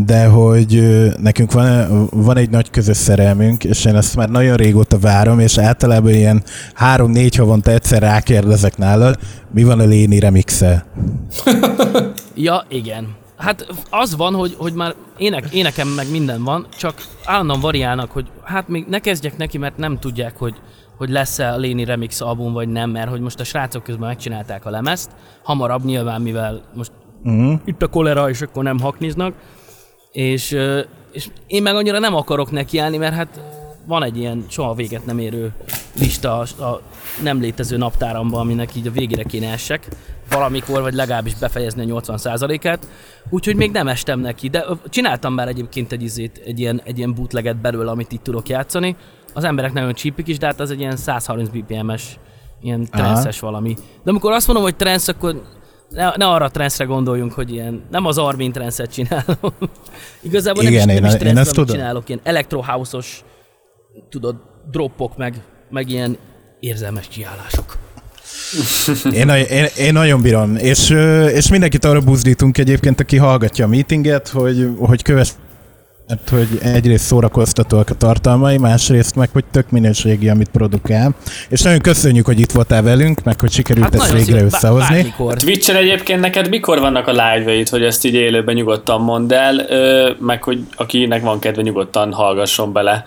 [0.05, 0.83] de hogy
[1.21, 5.57] nekünk van, van egy nagy közös szerelmünk, és én ezt már nagyon régóta várom, és
[5.57, 9.17] általában ilyen három-négy havonta egyszer rákérdezek nálad,
[9.53, 10.85] mi van a Léni remixe
[12.35, 13.07] Ja, igen.
[13.41, 16.93] Hát az van, hogy, hogy már ének, énekem meg minden van, csak
[17.25, 20.55] állandóan variálnak, hogy hát még ne kezdjek neki, mert nem tudják, hogy,
[20.97, 24.65] hogy lesz-e a Léni Remix album, vagy nem, mert hogy most a srácok közben megcsinálták
[24.65, 25.11] a lemezt,
[25.43, 26.91] hamarabb nyilván, mivel most
[27.23, 27.59] uh-huh.
[27.65, 29.33] itt a kolera, és akkor nem hakniznak,
[30.11, 30.57] és,
[31.11, 33.41] és én meg annyira nem akarok nekiállni, mert hát
[33.85, 35.53] van egy ilyen soha véget nem érő
[35.99, 36.81] lista a,
[37.23, 39.87] nem létező naptáramban, aminek így a végére kéne essek
[40.29, 42.87] valamikor, vagy legalábbis befejezni a 80%-át,
[43.29, 47.13] úgyhogy még nem estem neki, de csináltam már egyébként egy, izét, egy, ilyen, egy ilyen
[47.13, 48.95] bootleget belőle, amit itt tudok játszani.
[49.33, 52.19] Az emberek nagyon csípik is, de hát az egy ilyen 130 BPM-es,
[52.61, 53.73] ilyen transzes valami.
[54.03, 55.41] De amikor azt mondom, hogy transz, akkor
[55.89, 59.35] ne, ne arra transzre gondoljunk, hogy ilyen, nem az Armin transzet csinálom.
[60.21, 61.75] Igazából Igen, nem is, én- nem is én ezt tudom.
[61.75, 63.23] csinálok, ilyen electrohouse-os,
[64.09, 64.35] tudod,
[64.71, 66.17] droppok, meg, meg ilyen
[66.59, 67.77] érzelmes kiállások.
[69.13, 70.89] Én, én, én nagyon bírom, és,
[71.33, 75.31] és mindenkit arra buzdítunk egyébként, aki hallgatja a meetinget, hogy, hogy kövess
[76.07, 81.15] mert hogy egyrészt szórakoztatóak a tartalmai, másrészt meg, hogy tök minőségi, amit produkál.
[81.49, 84.95] És nagyon köszönjük, hogy itt voltál velünk, meg hogy sikerült hát ezt végre összehozni.
[84.95, 85.33] bármikor.
[85.33, 90.11] Twitch-en egyébként neked mikor vannak a live hogy ezt így élőben nyugodtan mondd el, ö,
[90.19, 93.05] meg hogy akinek van kedve nyugodtan hallgasson bele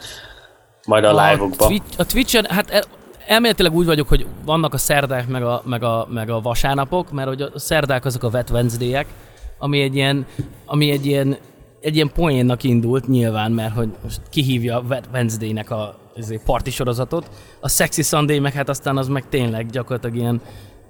[0.87, 1.67] majd a, live-okba.
[1.67, 2.83] Twitch, a Twitch-en, hát el,
[3.27, 7.29] elméletileg úgy vagyok, hogy vannak a szerdák meg a, meg a, meg a vasárnapok, mert
[7.29, 9.07] hogy a szerdák azok a Wet wednesday
[9.59, 10.27] ami egy ilyen,
[10.67, 11.37] ami egy ilyen,
[11.81, 15.99] egy ilyen poénnak indult nyilván, mert hogy most kihívja a Wet Wednesday-nek a
[16.45, 17.31] parti sorozatot.
[17.61, 20.41] A Sexy Sunday meg hát aztán az meg tényleg gyakorlatilag ilyen,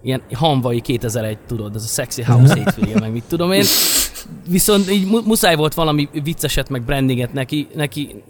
[0.02, 3.64] ilyen hamvai 2001, tudod, ez a Sexy House hétvége, meg mit tudom én.
[4.48, 8.22] Viszont így mu- muszáj volt valami vicceset, meg brandinget neki, neki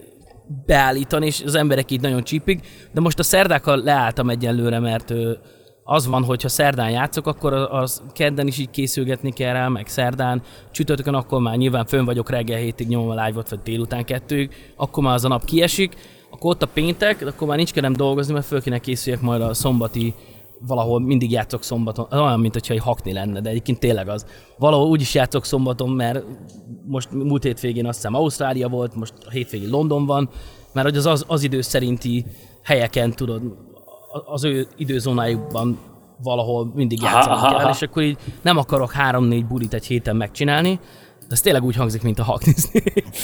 [0.67, 5.13] beállítani, és az emberek így nagyon csípik, de most a szerdákkal leálltam egyenlőre, mert
[5.85, 9.87] az van, hogy ha szerdán játszok, akkor az kedden is így készülgetni kell rá, meg
[9.87, 14.51] szerdán, csütörtökön akkor már nyilván fönn vagyok reggel hétig nyomom a live-ot, vagy délután kettőig,
[14.77, 15.97] akkor már az a nap kiesik,
[16.31, 19.55] akkor ott a péntek, akkor már nincs kedvem dolgozni, mert föl kéne készüljek majd a
[19.55, 20.15] szombati
[20.67, 24.27] valahol mindig játszok szombaton, olyan, mint hogyha egy hakni lenne, de egyébként tényleg az.
[24.59, 26.25] Valahol úgy is játszok szombaton, mert
[26.87, 30.29] most múlt hétvégén azt hiszem Ausztrália volt, most a hétvégén London van,
[30.73, 32.25] mert hogy az, az, az idő szerinti
[32.63, 33.43] helyeken, tudod,
[34.27, 35.79] az ő időzónájukban
[36.23, 37.71] valahol mindig játszani aha, kell, aha.
[37.71, 40.81] és akkor így nem akarok három-négy bulit egy héten megcsinálni,
[41.29, 42.83] ez tényleg úgy hangzik, mint a Disney.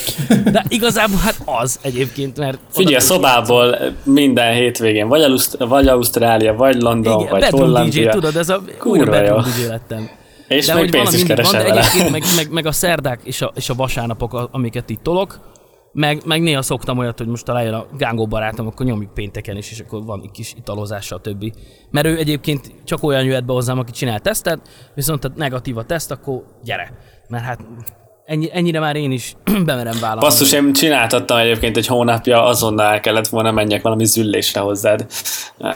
[0.52, 2.58] De igazából hát az egyébként, mert...
[2.68, 8.04] Figyelj, a szobából minden hétvégén, vagy, Aluszt- vagy Ausztrália, vagy London, Igen, vagy bedroom Hollandia.
[8.04, 9.36] DJ, tudod, ez a Kurva jó.
[9.40, 10.08] DJ lettem.
[10.48, 13.42] És de még pénzt is mindig van, de egyébként meg, meg, meg, a szerdák és
[13.42, 15.40] a, és a vasárnapok, a- amiket itt tolok,
[15.92, 19.70] meg, meg néha szoktam olyat, hogy most találjon a gángó barátom, akkor nyomjuk pénteken is,
[19.70, 21.52] és akkor van egy kis italozás, stb.
[21.90, 24.60] Mert ő egyébként csak olyan jöhet be hozzám, aki csinál tesztet,
[24.94, 26.92] viszont a negatív a teszt, akkor gyere.
[27.30, 27.60] Mert hát
[28.24, 29.34] ennyi, ennyire már én is
[29.66, 30.20] bemerem vállalni.
[30.20, 35.06] Basszus, én csináltattam egyébként egy hónapja, azonnal el kellett volna menjek valami züllésre hozzád.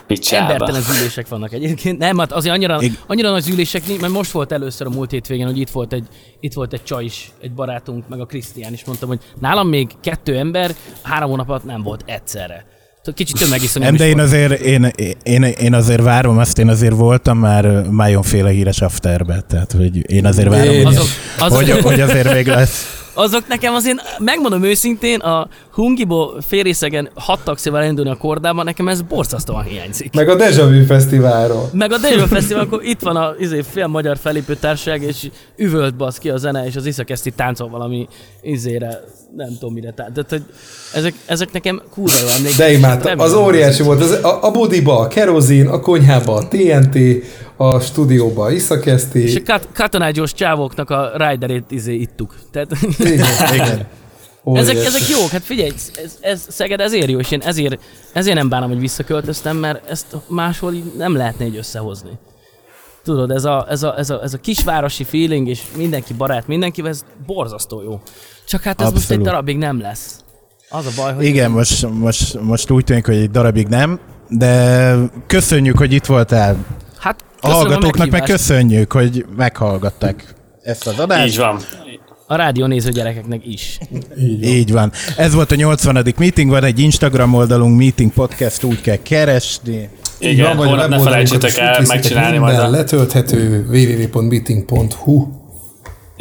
[0.07, 0.53] Picsába.
[0.53, 1.99] Embertelen zülések vannak egyébként.
[1.99, 5.59] Nem, hát azért annyira, annyira nagy zülések, mert most volt először a múlt hétvégén, hogy
[5.59, 6.07] itt volt egy,
[6.41, 9.91] itt volt egy csaj is, egy barátunk, meg a Krisztián is mondtam, hogy nálam még
[10.01, 10.71] kettő ember,
[11.03, 12.67] három hónap alatt nem volt egyszerre.
[13.15, 14.91] Kicsit tömegiszonyom Nem, de én azért, én,
[15.23, 20.27] én, én azért várom azt, én azért voltam már Májonféle híres afterbe, tehát hogy én
[20.27, 21.07] azért várom, Én hogy, Azok,
[21.39, 23.04] azok, hogy, hogy azért még lesz.
[23.15, 29.03] Azok nekem azért, megmondom őszintén, a Hungiból férészegen hat taxival elindulni a kordában, nekem ez
[29.03, 30.15] borzasztóan hiányzik.
[30.15, 31.69] Meg a Deja Vu Fesztiválról.
[31.73, 35.97] Meg a Dejről Fesztivál, akkor itt van a izé, fél magyar felépő társaság, és üvölt
[35.97, 38.09] basz ki a zene, és az iszakeszti táncol valami
[38.43, 39.01] izére,
[39.37, 40.12] nem tudom mire tánc.
[40.15, 40.43] Tehát, hogy
[40.95, 42.57] ezek, ezek nekem kurva jó emlék.
[42.57, 43.19] De imádtam.
[43.19, 44.01] Az óriási volt.
[44.01, 46.99] Az, a, a budiba a kerozin, a konyhába a TNT,
[47.57, 52.35] a stúdióba a És a kat- katonágyos csávoknak a riderét izé ittuk.
[52.51, 53.27] Tehát Igen.
[53.55, 53.87] Igen.
[54.45, 54.87] ezek, Óriási.
[54.97, 55.73] ezek jók, hát figyelj,
[56.05, 57.79] ez, ez, Szeged ezért jó, és én ezért,
[58.13, 62.11] ezért nem bánom, hogy visszaköltöztem, mert ezt máshol így nem lehetne így összehozni.
[63.05, 66.91] Tudod, ez a, ez a, ez a, ez a kisvárosi feeling, és mindenki barát mindenkivel,
[66.91, 68.01] ez borzasztó jó.
[68.47, 69.25] Csak hát ez most egy Abszolút.
[69.25, 70.19] darabig nem lesz.
[70.71, 71.25] Az a baj, hogy...
[71.25, 73.99] Igen, most, most, most úgy tűnik, hogy egy darabig nem,
[74.29, 74.95] de
[75.27, 76.57] köszönjük, hogy itt voltál.
[77.45, 78.47] A hallgatóknak meg meghívást.
[78.47, 81.27] köszönjük, hogy meghallgatták ezt az adást.
[81.27, 81.61] Így van.
[82.27, 83.79] A rádió néző gyerekeknek is.
[84.43, 84.93] Így van.
[85.17, 86.15] Ez volt a 80.
[86.17, 89.89] meeting, van egy Instagram oldalunk, Meeting Podcast, úgy kell keresni.
[90.19, 92.71] Igen, vagy a holnap ne felejtsétek el megcsinálni majd a...
[92.71, 95.44] letölthető www.meeting.hu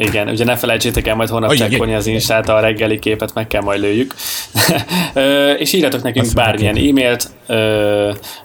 [0.04, 3.62] Igen, ugye ne felejtsétek el majd ajj, csekkolni az Instát, a reggeli képet meg kell
[3.62, 4.14] majd lőjük.
[5.62, 7.30] És írjatok nekünk Azt bármilyen e-mailt,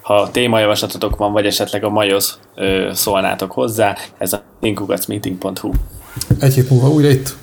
[0.02, 5.72] ha témajavaslatotok van, vagy esetleg a majhoz ö, szólnátok hozzá, ez a linkugacmeeting.hu.
[6.40, 7.36] Egy hét múlva újra itt.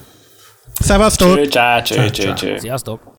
[0.81, 1.35] Szevasztok!
[1.35, 2.59] Cső, csá, cső, cső, cső.
[2.59, 3.15] Sziasztok!